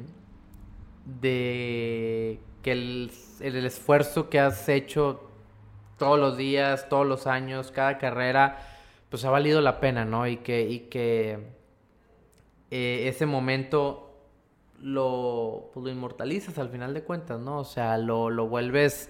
[1.21, 5.29] de que el, el, esfuerzo que has hecho
[5.97, 8.59] todos los días, todos los años, cada carrera,
[9.09, 10.27] pues ha valido la pena, ¿no?
[10.27, 11.39] Y que, y que
[12.71, 14.03] eh, ese momento
[14.81, 17.59] lo, pues lo inmortalizas al final de cuentas, ¿no?
[17.59, 19.09] O sea, lo, lo vuelves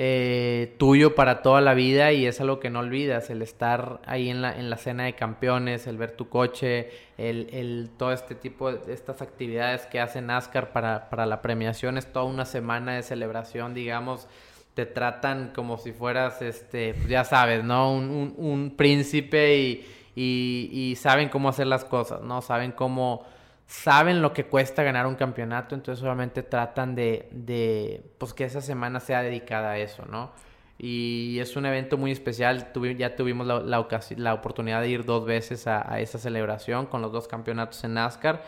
[0.00, 4.30] eh, tuyo para toda la vida y es algo que no olvidas, el estar ahí
[4.30, 8.36] en la, en la cena de campeones, el ver tu coche, el, el todo este
[8.36, 12.94] tipo de estas actividades que hace NASCAR para, para la premiación, es toda una semana
[12.94, 14.28] de celebración, digamos,
[14.74, 17.92] te tratan como si fueras, este, pues ya sabes, ¿no?
[17.92, 19.84] Un, un, príncipe y,
[20.14, 22.40] y, y saben cómo hacer las cosas, ¿no?
[22.40, 23.26] Saben cómo
[23.68, 28.62] saben lo que cuesta ganar un campeonato, entonces obviamente tratan de, de, pues que esa
[28.62, 30.32] semana sea dedicada a eso, ¿no?
[30.78, 35.04] Y es un evento muy especial, Tuvi, ya tuvimos la, la, la, oportunidad de ir
[35.04, 38.42] dos veces a, a, esa celebración con los dos campeonatos en NASCAR.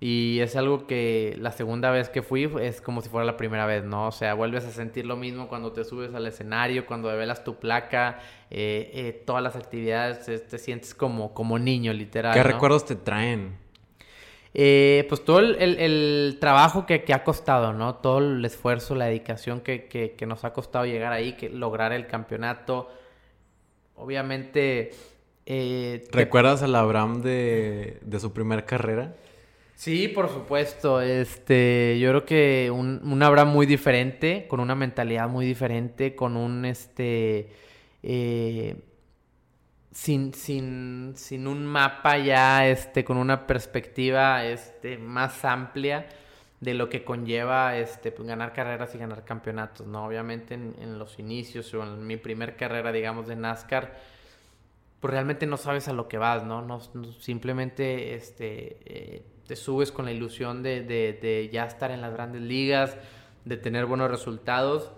[0.00, 3.66] Y es algo que la segunda vez que fui es como si fuera la primera
[3.66, 4.08] vez, ¿no?
[4.08, 7.54] O sea, vuelves a sentir lo mismo cuando te subes al escenario, cuando develas tu
[7.54, 8.18] placa,
[8.50, 12.34] eh, eh, todas las actividades, te, te, sientes como, como niño, literal.
[12.34, 12.48] ¿Qué ¿no?
[12.48, 13.61] recuerdos te traen?
[14.54, 17.96] Eh, pues todo el, trabajo que, ha costado, ¿no?
[17.96, 22.88] Todo el esfuerzo, la dedicación que, nos ha costado llegar ahí, que lograr el campeonato.
[23.96, 24.90] Obviamente...
[25.44, 29.14] Eh, ¿Recuerdas al Abraham de, de su primera carrera?
[29.74, 31.00] Sí, por supuesto.
[31.00, 36.36] Este, yo creo que un, un Abraham muy diferente, con una mentalidad muy diferente, con
[36.36, 37.48] un este
[38.02, 38.76] eh,
[39.92, 46.08] sin, sin, sin, un mapa ya este, con una perspectiva este, más amplia
[46.60, 50.06] de lo que conlleva este, pues, ganar carreras y ganar campeonatos, ¿no?
[50.06, 53.98] Obviamente en, los inicios o en mi primer carrera, digamos, de NASCAR,
[55.00, 56.62] pues realmente no sabes a lo que vas, ¿no?
[56.62, 56.80] no,
[57.18, 62.12] simplemente este, eh, te subes con la ilusión de, de, de ya estar en las
[62.12, 62.96] grandes ligas,
[63.44, 64.92] de tener buenos resultados,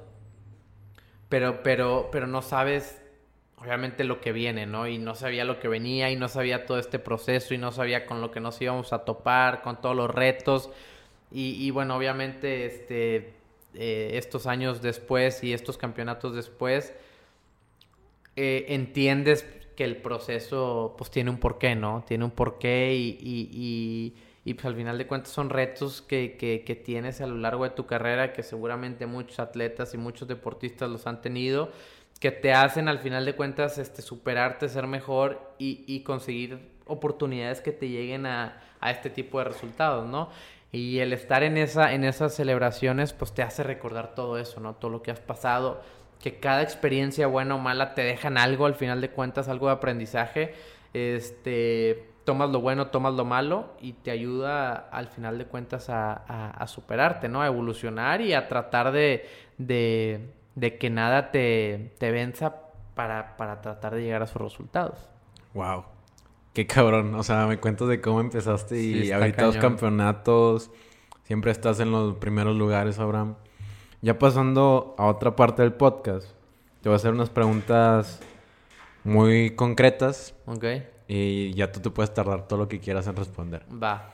[1.30, 3.03] pero, pero, pero no sabes
[3.64, 4.86] obviamente lo que viene, ¿no?
[4.86, 8.06] Y no sabía lo que venía y no sabía todo este proceso y no sabía
[8.06, 10.70] con lo que nos íbamos a topar, con todos los retos.
[11.36, 13.34] Y, bueno, obviamente este,
[13.74, 16.94] eh, estos años después y estos campeonatos después,
[18.36, 19.44] eh, entiendes
[19.76, 22.04] que el proceso pues tiene un porqué, ¿no?
[22.06, 26.76] Tiene un porqué y, y, y, pues al final de cuentas son retos que, que,
[26.76, 31.08] tienes a lo largo de tu carrera que seguramente muchos atletas y muchos deportistas los
[31.08, 31.72] han tenido
[32.20, 37.72] que te hacen al final de cuentas este, superarte, ser mejor y, conseguir oportunidades que
[37.72, 40.28] te lleguen a, este tipo de resultados, ¿no?
[40.70, 44.74] Y el estar en, esa, en esas celebraciones, pues te hace recordar todo eso, ¿no?
[44.74, 45.80] Todo lo que has pasado,
[46.20, 49.72] que cada experiencia buena o mala te dejan algo, al final de cuentas, algo de
[49.72, 50.54] aprendizaje.
[50.92, 56.66] Este, tomas lo bueno, tomas lo malo y te ayuda al final de cuentas a,
[56.66, 57.40] superarte, ¿no?
[57.40, 62.56] A evolucionar y a tratar de que nada te, te venza
[62.94, 65.08] para, para tratar de llegar a sus resultados.
[65.52, 65.84] Wow.
[66.52, 67.14] Qué cabrón.
[67.14, 70.70] O sea, me cuentas de cómo empezaste y ahorita los campeonatos.
[71.24, 73.34] Siempre estás en los primeros lugares, Abraham.
[74.02, 76.28] Ya pasando a otra parte del podcast,
[76.82, 78.20] te voy a hacer unas preguntas
[79.02, 80.34] muy concretas.
[80.46, 80.64] Ok.
[81.08, 83.64] Y ya tú te puedes tardar todo lo que quieras en responder.
[83.70, 84.12] Va.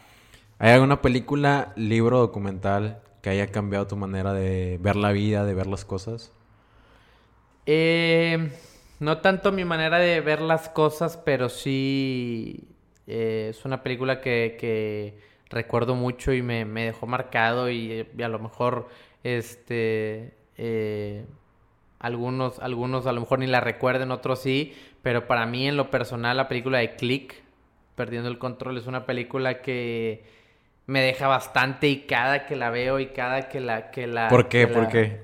[0.58, 5.54] ¿Hay alguna película, libro, documental que haya cambiado tu manera de ver la vida, de
[5.54, 6.32] ver las cosas?
[7.66, 8.50] Eh,
[8.98, 12.68] no tanto mi manera de ver las cosas, pero sí
[13.06, 15.18] eh, es una película que,
[15.48, 18.88] recuerdo mucho y me, dejó marcado y, a lo mejor
[19.24, 21.24] este eh,
[21.98, 25.90] algunos algunos a lo mejor ni la recuerden otros sí pero para mí en lo
[25.90, 27.42] personal la película de Click
[27.96, 30.24] perdiendo el control es una película que
[30.90, 33.92] me deja bastante y cada que la veo y cada que la...
[33.92, 34.66] Que la ¿Por qué?
[34.66, 35.20] ¿Por qué?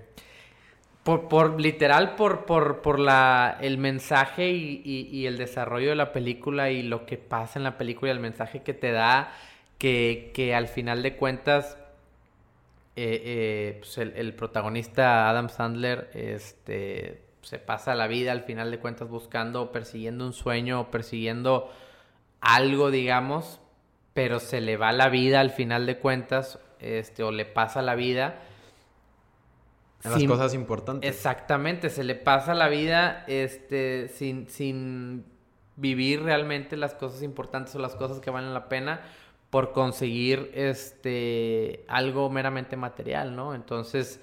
[1.02, 6.12] Por, por, literal, por, por, por la, el mensaje y, y, el desarrollo de la
[6.12, 9.32] película y lo que pasa en la película y el mensaje que te da,
[9.76, 11.76] que, que al final de cuentas,
[12.94, 18.70] eh, eh, pues el, el, protagonista Adam Sandler este, se pasa la vida al final
[18.70, 21.72] de cuentas buscando, persiguiendo un sueño, persiguiendo
[22.40, 23.60] algo, digamos,
[24.16, 27.94] pero se le va la vida al final de cuentas, este, o le pasa la
[27.94, 28.40] vida.
[30.02, 31.10] En las cosas importantes.
[31.10, 35.26] Exactamente, se le pasa la vida este, sin, sin
[35.76, 39.02] vivir realmente las cosas importantes o las cosas que valen la pena
[39.50, 43.54] por conseguir este algo meramente material, ¿no?
[43.54, 44.18] Entonces,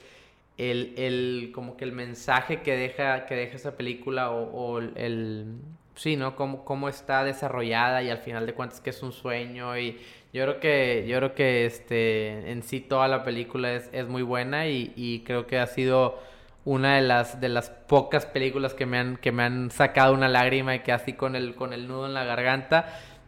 [0.57, 5.59] el, el como que el mensaje que deja, que deja esa película o, o el,
[5.95, 6.35] sí, ¿no?
[6.35, 9.99] Cómo, cómo está desarrollada y al final de cuentas que es un sueño y
[10.33, 14.23] yo creo que, yo creo que este, en sí toda la película es, es muy
[14.23, 16.19] buena y, y, creo que ha sido
[16.65, 20.27] una de las, de las pocas películas que me han, que me han sacado una
[20.29, 22.87] lágrima y que así con el, con el nudo en la garganta,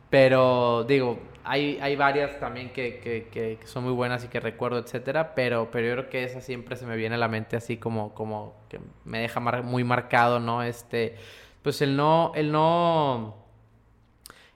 [0.10, 4.80] pero digo, hay, hay varias también que, que, que, son muy buenas y que recuerdo,
[4.80, 7.78] etcétera, pero, pero yo creo que esa siempre se me viene a la mente así
[7.78, 10.64] como, como que me deja muy marcado, ¿no?
[10.64, 11.18] Este,
[11.66, 13.44] pues el no, el no,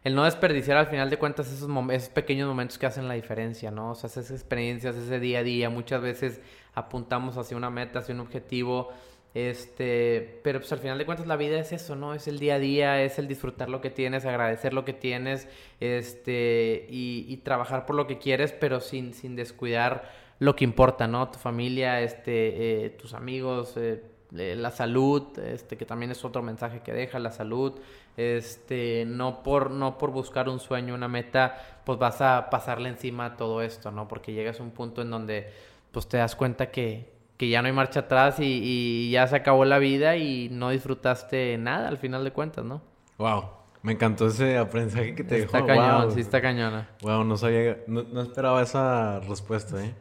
[0.04, 1.68] el no desperdiciar al final de cuentas esos,
[2.10, 3.90] pequeños momentos que hacen la diferencia, ¿no?
[3.90, 6.40] O sea, esas experiencias, ese día a día, muchas veces
[6.76, 8.90] apuntamos hacia una meta, hacia un objetivo,
[9.34, 12.14] este, pero pues al final de cuentas la vida es eso, ¿no?
[12.14, 15.48] Es el día a día, es el disfrutar lo que tienes, agradecer lo que tienes,
[15.80, 21.28] este, y, trabajar por lo que quieres, pero sin, sin descuidar lo que importa, ¿no?
[21.32, 24.00] Tu familia, este, eh, tus amigos, eh,
[24.32, 27.74] la salud, este, que también es otro mensaje que deja, la salud,
[28.16, 33.26] este, no por, no por buscar un sueño, una meta, pues vas a pasarle encima
[33.26, 34.08] a todo esto, ¿no?
[34.08, 35.52] Porque llegas a un punto en donde,
[35.92, 39.66] pues te das cuenta que, que ya no hay marcha atrás y, ya se acabó
[39.66, 42.82] la vida y no disfrutaste nada al final de cuentas, ¿no?
[43.18, 43.46] Wow.
[43.82, 45.58] Me encantó ese aprendizaje que te dejó.
[45.58, 46.90] Está cañón, sí está cañona.
[47.02, 49.96] Wow, no sabía, no, esperaba esa respuesta, ¿eh?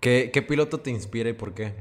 [0.00, 1.74] ¿Qué, ¿Qué, piloto te inspira y por qué?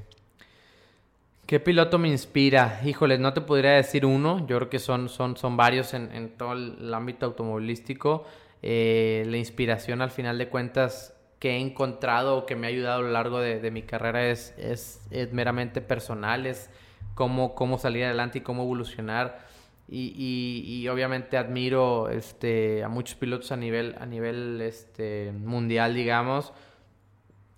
[1.45, 2.79] ¿Qué piloto me inspira?
[2.85, 4.47] Híjole, no te podría decir uno.
[4.47, 8.25] Yo creo que son, son, son varios en, todo el ámbito automovilístico.
[8.61, 12.99] Eh, la inspiración al final de cuentas que he encontrado o que me ha ayudado
[12.99, 15.01] a lo largo de, mi carrera es, es,
[15.33, 16.69] meramente personal, es
[17.15, 19.45] cómo, cómo salir adelante y cómo evolucionar.
[19.89, 26.53] Y, y, obviamente admiro este, a muchos pilotos a nivel, a nivel este, mundial, digamos,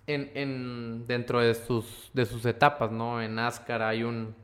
[0.06, 3.20] en, en, dentro de sus, de sus etapas, ¿no?
[3.20, 4.34] En NASCAR hay un,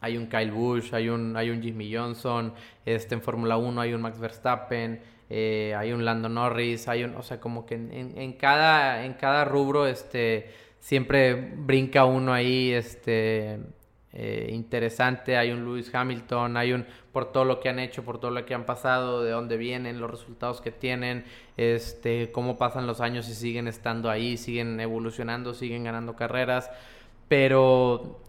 [0.00, 2.52] hay un Kyle Busch, hay un, hay un Jimmy Johnson,
[2.84, 5.00] este, en Fórmula 1 hay un Max Verstappen,
[5.30, 9.44] eh, hay un Lando Norris, hay un, o sea, como que en, cada, en cada
[9.44, 10.50] rubro, este,
[10.80, 13.58] siempre brinca uno ahí, este,
[14.12, 18.20] eh, interesante, hay un Lewis Hamilton, hay un, por todo lo que han hecho, por
[18.20, 21.24] todo lo que han pasado, de dónde vienen, los resultados que tienen,
[21.58, 26.70] este, cómo pasan los años y siguen estando ahí, siguen evolucionando, siguen ganando carreras,
[27.28, 28.20] pero,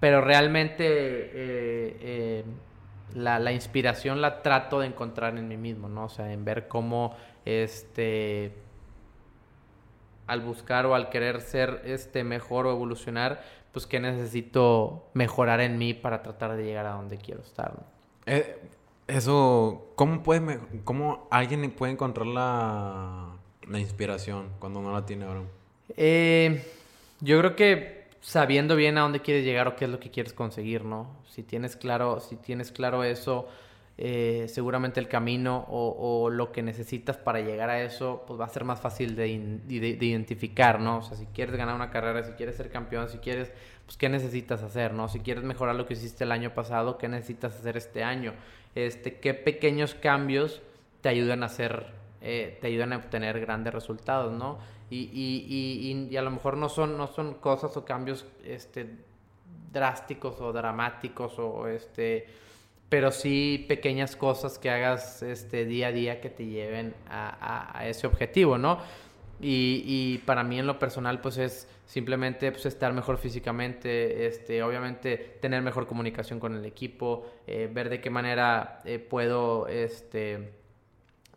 [0.00, 2.44] pero realmente, eh,
[3.14, 6.06] la, inspiración la trato de encontrar en mí mismo, ¿no?
[6.06, 8.52] O sea, en ver cómo, este,
[10.26, 13.42] al buscar o al querer ser, este, mejor o evolucionar,
[13.72, 17.74] pues que necesito mejorar en mí para tratar de llegar a donde quiero estar,
[18.26, 18.58] eh,
[19.10, 23.36] eso, ¿cómo puede, cómo alguien puede encontrar la,
[23.68, 25.42] la inspiración cuando no la tiene ahora?
[25.96, 26.64] Eh,
[27.20, 30.32] yo creo que sabiendo bien a dónde quieres llegar o qué es lo que quieres
[30.32, 31.08] conseguir, ¿no?
[31.28, 33.48] Si tienes claro, si tienes claro eso,
[34.02, 38.48] eh, seguramente el camino o, lo que necesitas para llegar a eso, pues va a
[38.48, 39.28] ser más fácil de,
[39.68, 40.98] identificar, ¿no?
[40.98, 43.52] O sea, si quieres ganar una carrera, si quieres ser campeón, si quieres,
[43.84, 45.08] pues qué necesitas hacer, ¿no?
[45.08, 48.32] Si quieres mejorar lo que hiciste el año pasado, ¿qué necesitas hacer este año?
[48.74, 50.62] Este, ¿qué pequeños cambios
[51.00, 51.86] te ayudan a hacer,
[52.20, 54.58] eh, te ayudan a obtener grandes resultados, ¿no?
[54.90, 58.88] Y, y, y, a lo mejor no son, no son cosas o cambios este,
[59.72, 62.26] drásticos o dramáticos o este
[62.90, 67.86] pero sí pequeñas cosas que hagas este día a día que te lleven a, a,
[67.86, 68.78] ese objetivo, ¿no?
[69.40, 74.62] Y, y, para mí en lo personal pues es simplemente pues, estar mejor físicamente, este,
[74.62, 80.52] obviamente tener mejor comunicación con el equipo, eh, ver de qué manera eh, puedo este,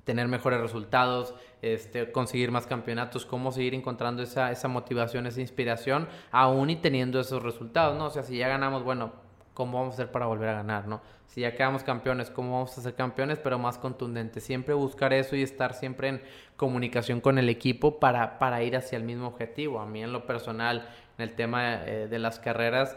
[0.03, 1.33] tener mejores resultados,
[1.63, 7.19] este, conseguir más campeonatos, cómo seguir encontrando esa, esa motivación, esa inspiración, aún y teniendo
[7.19, 8.05] esos resultados, ¿no?
[8.05, 9.22] O sea, si ya ganamos, bueno,
[9.53, 11.01] ¿cómo vamos a hacer para volver a ganar, ¿no?
[11.27, 13.39] Si ya quedamos campeones, ¿cómo vamos a ser campeones?
[13.39, 14.39] Pero más contundente.
[14.39, 16.21] Siempre buscar eso y estar siempre en
[16.55, 19.79] comunicación con el equipo para, para ir hacia el mismo objetivo.
[19.79, 20.87] A mí en lo personal,
[21.17, 22.95] en el tema eh, de las carreras,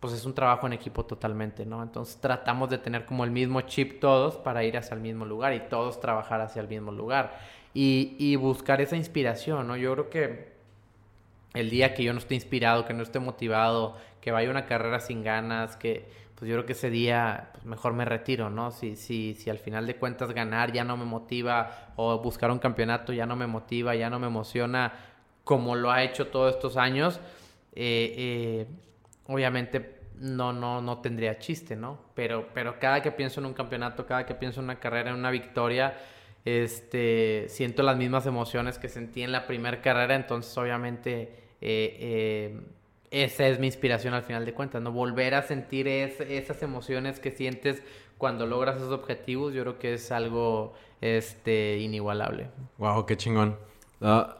[0.00, 1.82] pues es un trabajo en equipo totalmente, ¿no?
[1.82, 5.52] Entonces tratamos de tener como el mismo chip todos para ir hacia el mismo lugar
[5.54, 7.38] y todos trabajar hacia el mismo lugar.
[7.74, 9.76] Y, y buscar esa inspiración, ¿no?
[9.76, 10.54] Yo creo que
[11.54, 15.00] el día que yo no esté inspirado, que no esté motivado, que vaya una carrera
[15.00, 18.70] sin ganas, que pues yo creo que ese día pues mejor me retiro, ¿no?
[18.70, 22.58] Si, si, si al final de cuentas ganar ya no me motiva o buscar un
[22.58, 24.94] campeonato ya no me motiva, ya no me emociona
[25.44, 27.20] como lo ha hecho todos estos años,
[27.74, 28.66] eh, eh,
[29.26, 31.98] obviamente no, no, no tendría chiste, ¿no?
[32.14, 35.16] Pero, pero cada que pienso en un campeonato, cada que pienso en una carrera, en
[35.16, 35.98] una victoria,
[36.46, 42.58] este, siento las mismas emociones que sentí en la primera carrera, entonces obviamente eh,
[43.14, 44.90] esa es mi inspiración al final de cuentas, ¿no?
[44.90, 47.80] Volver a sentir esas emociones que sientes
[48.18, 52.50] cuando logras esos objetivos, yo creo que es algo este, inigualable.
[52.78, 53.56] Wow, qué chingón.
[54.00, 54.38] Ah,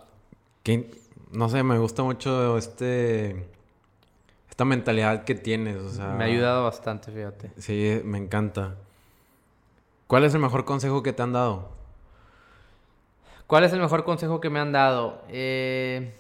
[1.31, 3.47] no sé, me gusta mucho este
[4.51, 6.09] esta mentalidad que tienes, o sea...
[6.09, 7.51] Me ha ayudado bastante, fíjate.
[7.59, 8.77] Sí, me encanta.
[10.07, 11.71] ¿Cuál es el mejor consejo que te han dado?
[13.47, 15.23] ¿Cuál es el mejor consejo que me han dado?
[15.29, 16.15] Eh,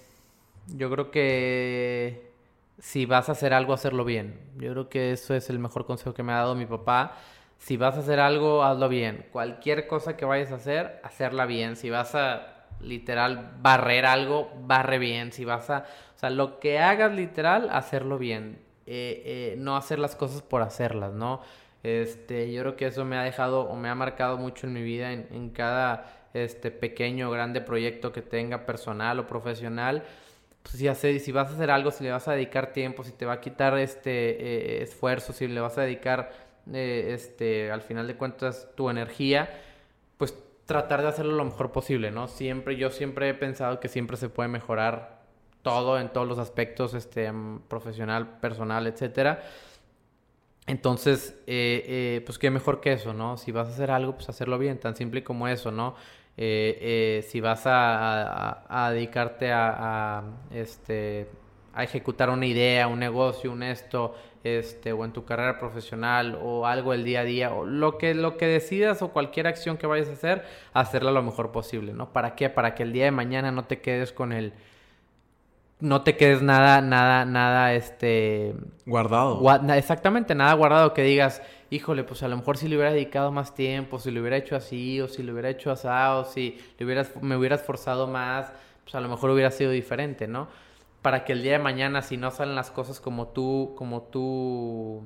[0.66, 2.33] yo creo que
[2.78, 4.40] si vas a hacer algo, hacerlo bien.
[4.56, 7.16] Yo creo que eso es el mejor consejo que me ha dado mi papá.
[7.58, 9.26] Si vas a hacer algo, hazlo bien.
[9.32, 11.76] Cualquier cosa que vayas a hacer, hacerla bien.
[11.76, 15.32] Si vas a literal barrer algo, barre bien.
[15.32, 18.64] Si vas a, o sea, lo que hagas literal, hacerlo bien.
[18.86, 21.40] Eh, eh, no hacer las cosas por hacerlas, ¿no?
[21.82, 24.82] Este, yo creo que eso me ha dejado o me ha marcado mucho en mi
[24.82, 30.02] vida en, cada este pequeño o grande proyecto que tenga personal o profesional.
[30.64, 30.78] Pues
[31.22, 33.40] si, vas a hacer algo, si le vas a dedicar tiempo, si te va a
[33.40, 36.32] quitar este eh, esfuerzo, si le vas a dedicar
[36.72, 39.50] este al final de cuentas tu energía,
[40.16, 40.34] pues
[40.64, 42.28] tratar de hacerlo lo mejor posible, ¿no?
[42.28, 45.22] Siempre, yo siempre he pensado que siempre se puede mejorar
[45.62, 47.30] todo en todos los aspectos, este,
[47.68, 49.42] profesional, personal, etcétera.
[50.66, 53.36] Entonces, eh, eh, pues qué mejor que eso, ¿no?
[53.36, 55.94] Si vas a hacer algo, pues hacerlo bien, tan simple como eso, ¿no?
[56.36, 61.28] Eh, si vas a, dedicarte a, este,
[61.72, 66.66] a ejecutar una idea, un negocio, un esto, este, o en tu carrera profesional, o
[66.66, 69.86] algo el día a día, o lo que, lo que decidas, o cualquier acción que
[69.86, 72.12] vayas a hacer, hacerla lo mejor posible, ¿no?
[72.12, 72.50] ¿Para qué?
[72.50, 74.52] Para que el día de mañana no te quedes con el
[75.80, 78.54] no te quedes nada, nada, nada, este...
[78.86, 79.42] Guardado.
[79.74, 81.42] exactamente, nada guardado que digas,
[81.74, 84.56] híjole, pues a lo mejor si le hubiera dedicado más tiempo, si lo hubiera hecho
[84.56, 86.86] así, o si lo hubiera hecho asado, si le
[87.20, 88.52] me hubieras forzado más,
[88.84, 90.48] pues a lo mejor hubiera sido diferente, ¿no?
[91.02, 95.02] Para que el día de mañana, si no salen las cosas como tú, como tú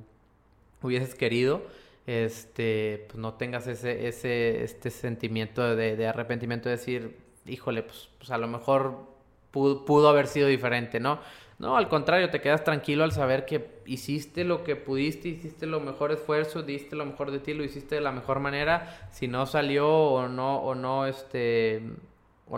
[0.83, 1.63] hubieses querido,
[2.07, 8.09] este, pues no tengas ese, ese, este sentimiento de, de arrepentimiento de decir, híjole, pues,
[8.19, 9.19] pues a lo mejor
[9.51, 11.21] pudo, haber sido diferente, ¿no?
[11.59, 15.81] No, al contrario, te quedas tranquilo al saber que hiciste lo que pudiste, hiciste lo
[15.81, 19.09] mejor esfuerzo, diste lo mejor de ti, lo hiciste de la mejor manera.
[19.11, 21.83] Si no salió o no, o no, este...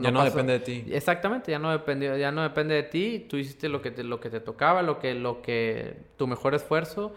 [0.00, 0.84] ya no, depende de ti.
[0.90, 3.26] Exactamente, ya no depende, ya no depende de ti.
[3.26, 6.54] Tú hiciste lo que te, lo que te tocaba, lo que, lo que, tu mejor
[6.54, 7.14] esfuerzo.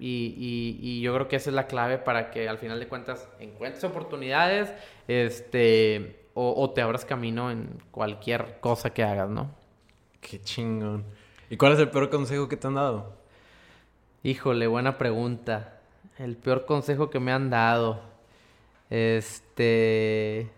[0.00, 2.88] Y, y, y yo creo que esa es la clave para que al final de
[2.88, 4.72] cuentas encuentres oportunidades,
[5.06, 9.59] este, o, te abras camino en cualquier cosa que hagas, ¿no?
[10.20, 11.04] Qué chingón.
[11.48, 13.12] ¿Y cuál es el peor consejo que te han dado?
[14.22, 15.80] Híjole, buena pregunta.
[16.18, 18.00] El peor consejo que me han dado.
[18.90, 20.50] Este.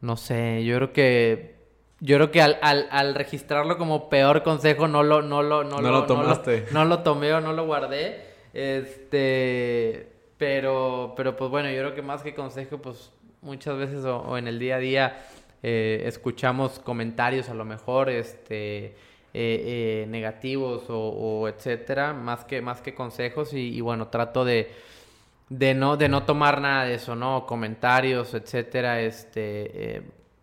[0.00, 1.54] No sé, yo creo que.
[2.00, 6.04] Yo creo que al, al, registrarlo como peor consejo no lo, no lo, no, lo,
[6.04, 6.66] tomaste.
[6.70, 8.26] No lo, tomé o no lo guardé.
[8.52, 10.12] Este.
[10.36, 14.48] Pero, pero pues bueno, yo creo que más que consejo, pues muchas veces o, en
[14.48, 15.26] el día a día
[15.66, 18.94] eh, escuchamos comentarios a lo mejor este, eh,
[19.32, 24.70] eh, negativos o, etcétera, más que, más que consejos y, bueno, trato de,
[25.48, 27.46] de, no, de no tomar nada de eso, ¿no?
[27.46, 30.02] Comentarios, etcétera, este...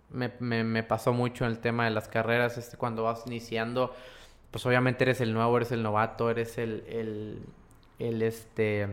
[0.10, 0.30] Me,
[0.66, 3.96] me, pasó mucho en el tema de las carreras, este, cuando vas iniciando,
[4.52, 7.40] pues obviamente eres el nuevo, eres el novato, eres el,
[8.00, 8.90] el, este,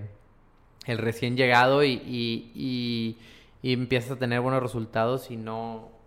[0.86, 3.16] el recién llegado y
[3.62, 5.97] y empiezas a tener buenos resultados y no...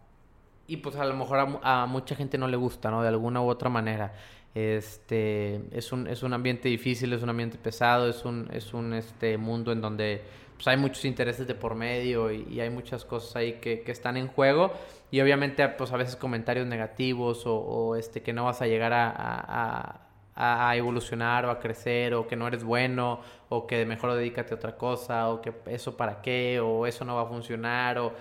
[0.68, 3.02] Y pues a lo mejor a, mucha gente no le gusta, ¿no?
[3.02, 4.14] De alguna u otra manera.
[4.54, 8.94] Este, es un, es un ambiente difícil, es un ambiente pesado, es un, es un
[8.94, 10.22] este, mundo en donde
[10.56, 14.18] pues, hay muchos intereses de por medio y, hay muchas cosas ahí que, que, están
[14.18, 14.74] en juego.
[15.10, 20.08] Y obviamente pues a veces comentarios negativos o, este, que no vas a llegar a
[20.36, 24.58] a, evolucionar o a crecer o que no eres bueno o que mejor dedícate a
[24.58, 28.14] otra cosa o que eso para qué o eso no va a funcionar o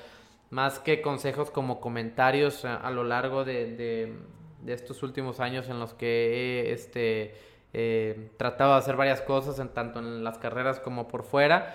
[0.51, 5.95] más que consejos como comentarios a, lo largo de, de, estos últimos años en los
[5.95, 7.35] que he este,
[7.73, 11.75] eh, tratado de hacer varias cosas en, tanto en las carreras como por fuera.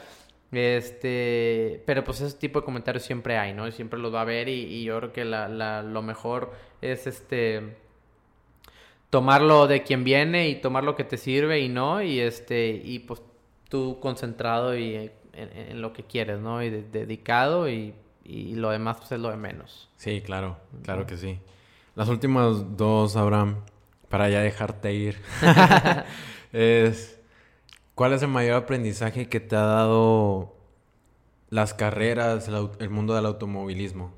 [0.52, 3.70] Este, pero pues ese tipo de comentarios siempre hay, ¿no?
[3.72, 7.08] Siempre los va a haber y, y yo creo que la, la, lo mejor es
[7.08, 7.76] este
[9.10, 13.00] tomarlo de quien viene y tomar lo que te sirve y no, y este, y
[13.00, 13.22] pues
[13.70, 16.62] tú concentrado y en, lo que quieres, ¿no?
[16.64, 17.94] Y dedicado y,
[18.26, 19.90] y, lo demás pues es lo de menos.
[19.98, 21.40] Sí, claro, claro que sí.
[21.96, 23.62] Las últimas dos, Abraham,
[24.10, 25.18] para ya dejarte ir,
[26.52, 27.20] es,
[27.94, 30.56] ¿cuál es el mayor aprendizaje que te ha dado
[31.50, 32.50] las carreras,
[32.80, 34.12] el mundo del automovilismo?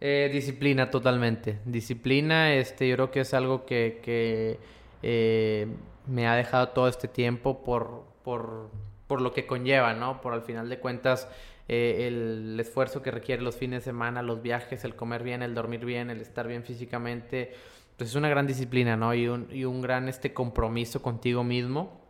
[0.00, 1.58] Eh, disciplina totalmente.
[1.64, 4.58] Disciplina, este, yo creo que es algo que, que
[5.02, 5.66] eh,
[6.06, 8.70] me ha dejado todo este tiempo por, por,
[9.06, 10.22] por, lo que conlleva, ¿no?
[10.22, 11.28] Por al final de cuentas
[11.72, 15.54] eh, el esfuerzo que requiere los fines de semana, los viajes, el comer bien, el
[15.54, 17.52] dormir bien, el estar bien físicamente,
[17.96, 19.14] pues es una gran disciplina, ¿no?
[19.14, 22.00] Y un, y un gran este compromiso contigo mismo.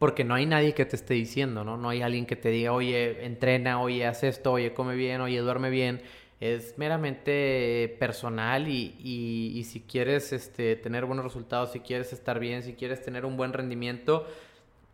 [0.00, 1.76] Porque no hay nadie que te esté diciendo, ¿no?
[1.76, 5.38] No hay alguien que te diga, oye, entrena, oye, haz esto, oye, come bien, oye,
[5.38, 6.02] duerme bien
[6.40, 12.62] es meramente personal y, y, si quieres este, tener buenos resultados, si quieres estar bien,
[12.62, 14.24] si quieres tener un buen rendimiento,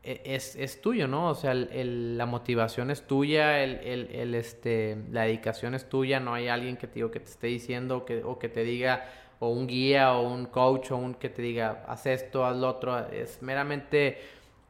[0.05, 1.31] es, es tuyo, ¿no?
[1.31, 6.35] O sea, el, la motivación es tuya, el, el, este, la dedicación es tuya, no
[6.35, 9.05] hay alguien que te, digo, que te esté diciendo que, o que te diga,
[9.41, 12.69] o un guía, o un coach, o un que te diga, haz esto, haz lo
[12.69, 14.19] otro, es meramente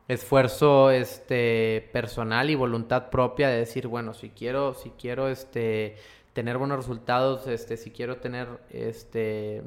[0.06, 5.97] esfuerzo este personal y voluntad propia de decir bueno si quiero si quiero este
[6.35, 9.62] tener buenos resultados, este, si quiero tener este, eh,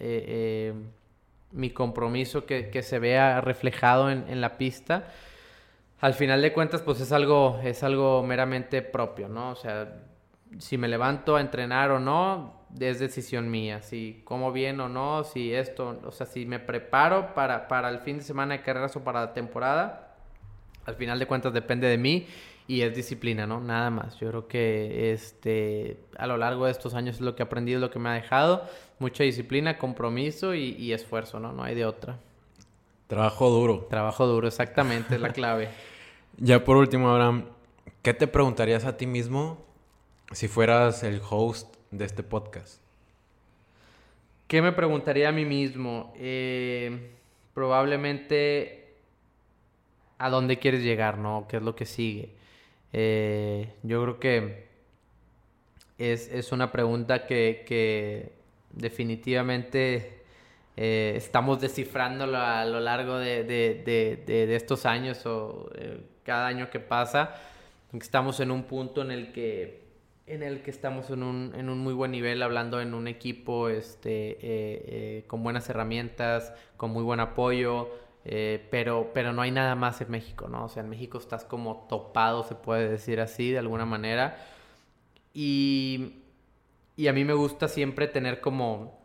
[0.00, 0.74] eh,
[1.52, 5.08] mi compromiso que, que, se vea reflejado en, en, la pista,
[6.00, 9.50] al final de cuentas, pues es algo, es algo meramente propio, ¿no?
[9.50, 10.02] O sea,
[10.58, 13.82] si me levanto a entrenar o no, es decisión mía.
[13.82, 18.00] Si como bien o no, si esto, o sea, si me preparo para, para el
[18.00, 20.16] fin de semana de carreras o para la temporada,
[20.86, 22.26] al final de cuentas depende de mí
[22.68, 23.60] y es disciplina, ¿no?
[23.60, 24.20] Nada más.
[24.20, 27.78] Yo creo que este, a lo largo de estos años es lo que he aprendido,
[27.78, 28.62] es lo que me ha dejado.
[28.98, 31.52] Mucha disciplina, compromiso y, y esfuerzo, ¿no?
[31.52, 32.18] No hay de otra.
[33.06, 33.86] Trabajo duro.
[33.88, 35.68] Trabajo duro, exactamente, es la clave.
[36.40, 37.46] Ya por último, Abraham,
[38.00, 39.58] ¿qué te preguntarías a ti mismo
[40.30, 42.80] si fueras el host de este podcast?
[44.46, 46.12] ¿Qué me preguntaría a mí mismo?
[46.16, 47.10] Eh,
[47.54, 48.94] probablemente
[50.18, 51.46] a dónde quieres llegar, ¿no?
[51.48, 52.37] ¿Qué es lo que sigue?
[53.00, 54.66] Eh, yo creo que
[55.98, 58.32] es, una pregunta que,
[58.72, 60.24] definitivamente
[60.76, 65.70] eh, estamos descifrando a lo largo de, estos años o
[66.24, 67.36] cada año que pasa.
[67.92, 69.86] Estamos en un punto en el que
[70.26, 73.68] en el que estamos en un, en un muy buen nivel, hablando en un equipo
[73.68, 77.88] este, eh, eh, con buenas herramientas, con muy buen apoyo,
[78.30, 80.66] eh, pero, pero no hay nada más en México, ¿no?
[80.66, 84.36] O sea, en México estás como topado, se puede decir así, de alguna manera.
[85.32, 86.22] Y,
[86.96, 88.98] y a mí me gusta siempre tener como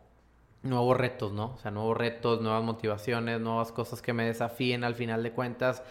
[0.62, 1.54] nuevos retos, ¿no?
[1.54, 5.82] O sea, nuevos retos, nuevas motivaciones, nuevas cosas que me desafíen al final de cuentas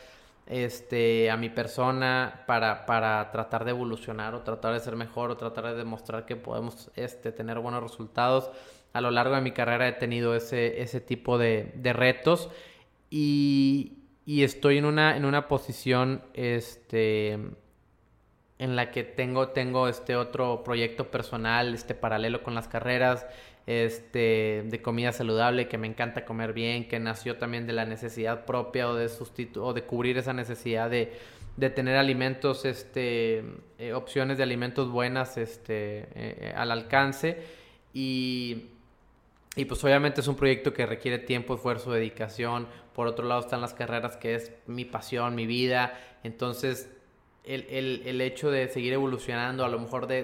[0.45, 5.37] este, a mi persona para, para tratar de evolucionar o tratar de ser mejor o
[5.37, 8.51] tratar de demostrar que podemos este, tener buenos resultados.
[8.93, 12.49] A lo largo de mi carrera he tenido ese, ese tipo de, de retos
[13.15, 20.63] y, estoy en una, en una posición este, en la que tengo, tengo este otro
[20.63, 23.27] proyecto personal este, paralelo con las carreras
[23.67, 28.45] este, de comida saludable, que me encanta comer bien, que nació también de la necesidad
[28.45, 29.11] propia o de
[29.57, 31.13] o de cubrir esa necesidad de,
[31.55, 33.43] de tener alimentos, este,
[33.77, 37.43] eh, opciones de alimentos buenas, este, eh, eh, al alcance.
[37.93, 38.72] Y,
[39.55, 42.67] y pues obviamente es un proyecto que requiere tiempo, esfuerzo, dedicación.
[42.93, 45.99] Por otro lado están las carreras que es mi pasión, mi vida.
[46.23, 46.89] Entonces
[47.43, 50.23] el, el, el, hecho de seguir evolucionando, a lo mejor de,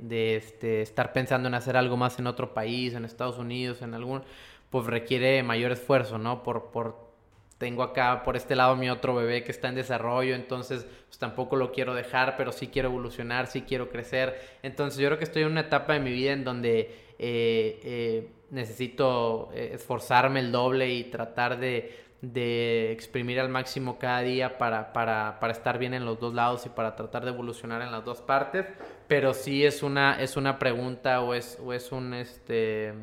[0.00, 3.94] de, este, estar pensando en hacer algo más en otro país, en Estados Unidos, en
[3.94, 4.22] algún,
[4.70, 6.42] pues requiere mayor esfuerzo, ¿no?
[6.42, 7.10] Por, por,
[7.58, 11.56] tengo acá por este lado mi otro bebé que está en desarrollo, entonces pues tampoco
[11.56, 14.38] lo quiero dejar, pero sí quiero evolucionar, sí quiero crecer.
[14.62, 16.80] Entonces yo creo que estoy en una etapa de mi vida en donde
[17.18, 24.20] eh, eh, necesito eh, esforzarme el doble y tratar de de exprimir al máximo cada
[24.20, 27.82] día para, para, para, estar bien en los dos lados y para tratar de evolucionar
[27.82, 28.64] en las dos partes,
[29.08, 32.94] pero sí es una, es una pregunta o es, o es un, este,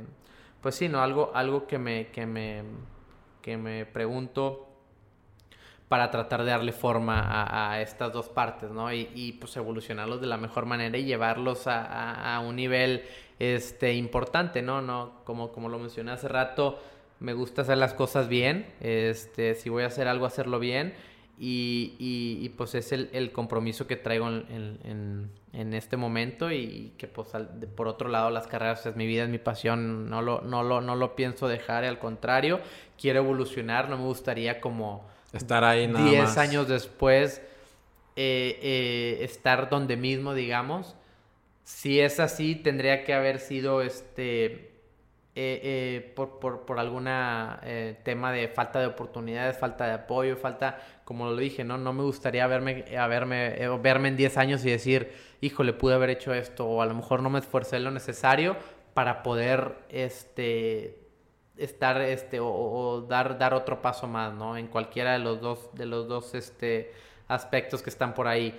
[0.61, 1.01] pues sí, ¿no?
[1.01, 2.63] Algo, algo que me, que me,
[3.41, 4.68] que me pregunto
[5.89, 8.93] para tratar de darle forma a, estas dos partes, ¿no?
[8.93, 13.03] Y, y, pues evolucionarlos de la mejor manera y llevarlos a, un nivel,
[13.39, 14.83] este, importante, ¿no?
[14.83, 16.79] No, como, como lo mencioné hace rato,
[17.19, 20.93] me gusta hacer las cosas bien, este, si voy a hacer algo, hacerlo bien.
[21.41, 27.29] Y, y, pues es el, compromiso que traigo en, en, este momento y que pues
[27.77, 30.81] por otro lado las carreras es mi vida, es mi pasión, no lo, no lo,
[30.81, 32.59] no lo pienso dejar, al contrario,
[32.99, 37.41] quiero evolucionar, no me gustaría como estar ahí nada 10 años después
[38.15, 40.95] eh, eh, estar donde mismo, digamos.
[41.63, 44.73] Si es así, tendría que haber sido este
[45.35, 47.61] eh, por, por, por alguna
[48.03, 52.03] tema de falta de oportunidades, falta de apoyo, falta, como lo dije, no, no me
[52.03, 56.81] gustaría verme, verme, verme en 10 años y decir, híjole, pude haber hecho esto, o
[56.81, 58.57] a lo mejor no me esforcé lo necesario
[58.93, 61.08] para poder este
[61.59, 65.85] estar este o, dar dar otro paso más no en cualquiera de los dos de
[65.85, 66.91] los dos este
[67.27, 68.53] aspectos que están por ahí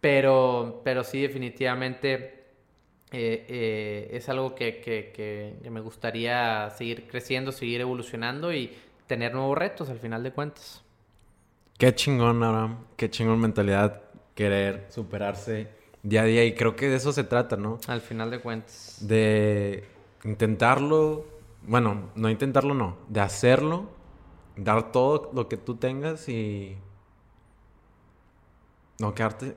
[0.00, 2.36] pero pero sí definitivamente
[3.12, 8.76] eh, eh, es algo que, que, me gustaría seguir creciendo, seguir evolucionando y
[9.06, 10.82] tener nuevos retos al final de cuentas.
[11.78, 12.78] Qué chingón, Abraham.
[12.96, 14.02] Qué chingón mentalidad.
[14.34, 15.68] Querer superarse
[16.02, 16.44] día a día.
[16.44, 17.78] Y creo que de eso se trata, ¿no?
[17.86, 18.98] Al final de cuentas.
[19.00, 19.84] De
[20.24, 21.24] intentarlo.
[21.66, 22.96] Bueno, no intentarlo, no.
[23.08, 23.88] De hacerlo.
[24.56, 26.76] Dar todo lo que tú tengas y.
[28.98, 29.56] No quedarte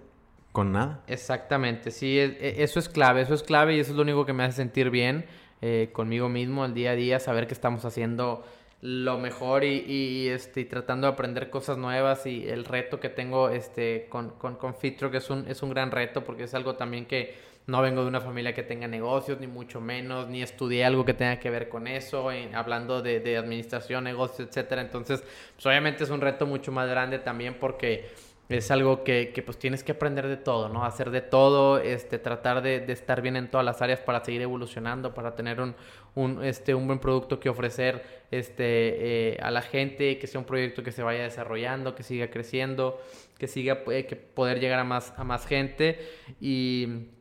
[0.52, 1.04] con nada.
[1.08, 4.26] Exactamente, sí, e, e, eso es clave, eso es clave y eso es lo único
[4.26, 5.26] que me hace sentir bien
[5.62, 8.44] eh, conmigo mismo el día a día, saber que estamos haciendo
[8.82, 13.50] lo mejor y, y, este, tratando de aprender cosas nuevas y el reto que tengo
[13.50, 16.76] este, con, con, con Fitro, que es un, es un gran reto porque es algo
[16.76, 17.36] también que
[17.70, 21.14] no vengo de una familia que tenga negocios, ni mucho menos, ni estudié algo que
[21.14, 24.82] tenga que ver con eso, hablando de, de, administración, negocios, etcétera.
[24.82, 25.24] Entonces,
[25.56, 28.10] pues obviamente es un reto mucho más grande también porque
[28.50, 30.84] es algo que, que, pues tienes que aprender de todo, ¿no?
[30.84, 34.42] Hacer de todo, este, tratar de, de, estar bien en todas las áreas para seguir
[34.42, 35.76] evolucionando, para tener un,
[36.16, 40.48] un, este, un buen producto que ofrecer este, eh, a la gente, que sea un
[40.48, 43.00] proyecto que se vaya desarrollando, que siga creciendo,
[43.38, 46.00] que siga eh, que poder llegar a más, a más gente
[46.42, 47.12] y...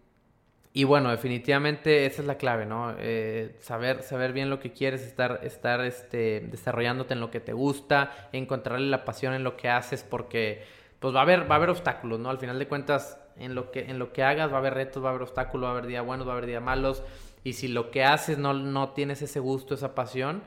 [0.78, 2.94] Y bueno, definitivamente esa es la clave, ¿no?
[3.00, 7.52] Eh, saber, saber bien lo que quieres, estar, estar este, desarrollándote en lo que te
[7.52, 10.62] gusta, encontrarle la pasión en lo que haces, porque
[11.00, 12.30] pues va a haber, va a haber obstáculos, ¿no?
[12.30, 15.02] Al final de cuentas, en lo que, en lo que hagas va a haber retos,
[15.02, 17.02] va a haber obstáculos, va a haber días buenos, va a haber días malos.
[17.42, 20.44] Y si lo que haces no, no tienes ese gusto, esa pasión,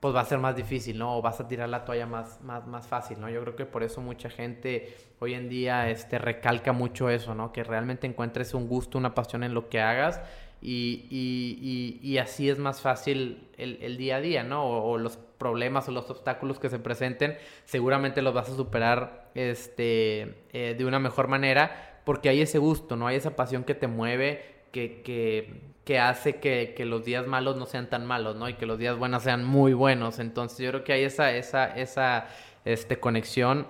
[0.00, 1.16] pues va a ser más difícil, ¿no?
[1.16, 3.28] O vas a tirar la toalla más, más, más fácil, ¿no?
[3.30, 7.52] Yo creo que por eso mucha gente hoy en día este, recalca mucho eso, ¿no?
[7.52, 10.20] Que realmente encuentres un gusto, una pasión en lo que hagas
[10.60, 14.64] y, y, y, y así es más fácil el, día a día, ¿no?
[14.64, 19.30] O, o, los problemas o los obstáculos que se presenten, seguramente los vas a superar
[19.34, 23.06] este, eh, de una mejor manera porque hay ese gusto, ¿no?
[23.06, 27.56] Hay esa pasión que te mueve, que, que, que hace que, que, los días malos
[27.56, 28.48] no sean tan malos, ¿no?
[28.48, 30.18] Y que los días buenos sean muy buenos.
[30.18, 32.28] Entonces yo creo que hay esa, esa, esa
[32.66, 33.66] este, conexión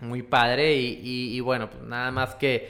[0.00, 2.68] muy padre y, y, bueno, pues nada más que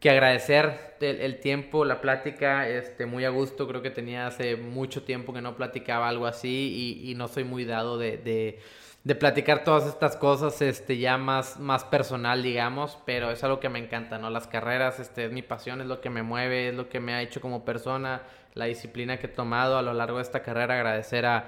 [0.00, 3.68] que agradecer el, tiempo, la plática, este, muy a gusto.
[3.68, 7.44] Creo que tenía hace mucho tiempo que no platicaba algo así y, y no soy
[7.44, 8.58] muy dado de,
[9.04, 13.68] de, platicar todas estas cosas, este, ya más, más personal, digamos, pero es algo que
[13.68, 14.30] me encanta, ¿no?
[14.30, 17.14] Las carreras, este, es mi pasión, es lo que me mueve, es lo que me
[17.14, 18.22] ha hecho como persona,
[18.54, 21.46] la disciplina que he tomado a lo largo de esta carrera, agradecer a,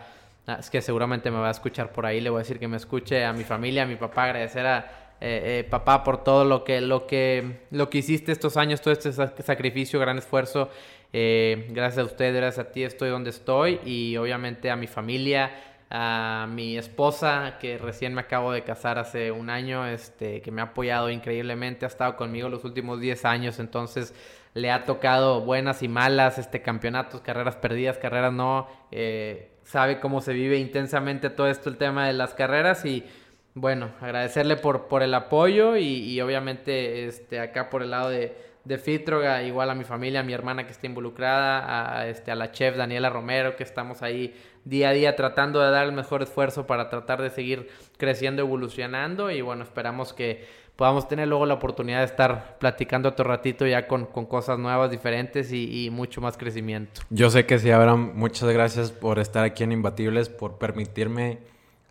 [0.58, 2.76] es que seguramente me va a escuchar por ahí, le voy a decir que me
[2.76, 6.64] escuche a mi familia, a mi papá, agradecer a eh, eh, papá, por todo lo
[6.64, 10.68] que, lo, que, lo que hiciste estos años, todo este sacrificio, gran esfuerzo.
[11.12, 15.52] Eh, gracias a usted, gracias a ti estoy donde estoy y obviamente a mi familia,
[15.94, 20.62] a mi esposa que recién me acabo de casar hace un año, este, que me
[20.62, 24.14] ha apoyado increíblemente, ha estado conmigo los últimos 10 años, entonces
[24.54, 30.22] le ha tocado buenas y malas, este, campeonatos, carreras perdidas, carreras no, eh, sabe cómo
[30.22, 33.04] se vive intensamente todo esto, el tema de las carreras y
[33.52, 38.34] bueno, agradecerle por, por el apoyo y, y, obviamente este, acá por el lado de,
[38.64, 42.36] de Fitroga, igual a mi familia, a mi hermana que está involucrada, a, este, a
[42.36, 44.34] la chef Daniela Romero, que estamos ahí
[44.64, 49.30] día a día tratando de dar el mejor esfuerzo para tratar de seguir creciendo, evolucionando
[49.30, 53.86] y bueno, esperamos que podamos tener luego la oportunidad de estar platicando otro ratito ya
[53.86, 57.02] con, con cosas nuevas, diferentes y, y, mucho más crecimiento.
[57.10, 61.38] Yo sé que sí, Abraham, muchas gracias por estar aquí en Imbatibles, por permitirme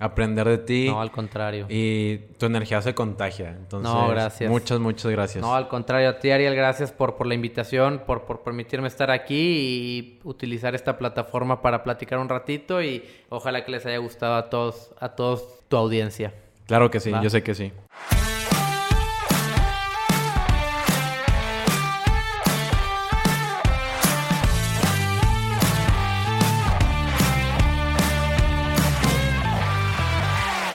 [0.01, 0.87] aprender de ti.
[0.89, 1.67] No, al contrario.
[1.69, 3.51] Y tu energía se contagia.
[3.51, 4.49] Entonces, no, gracias.
[4.49, 5.41] Muchas, muchas gracias.
[5.41, 9.11] No, al contrario, a ti, Ariel, gracias por, por la invitación, por, por permitirme estar
[9.11, 14.35] aquí y utilizar esta plataforma para platicar un ratito y ojalá que les haya gustado
[14.35, 16.33] a todos, a todos tu audiencia.
[16.65, 17.21] Claro que sí, Va.
[17.21, 17.71] yo sé que sí.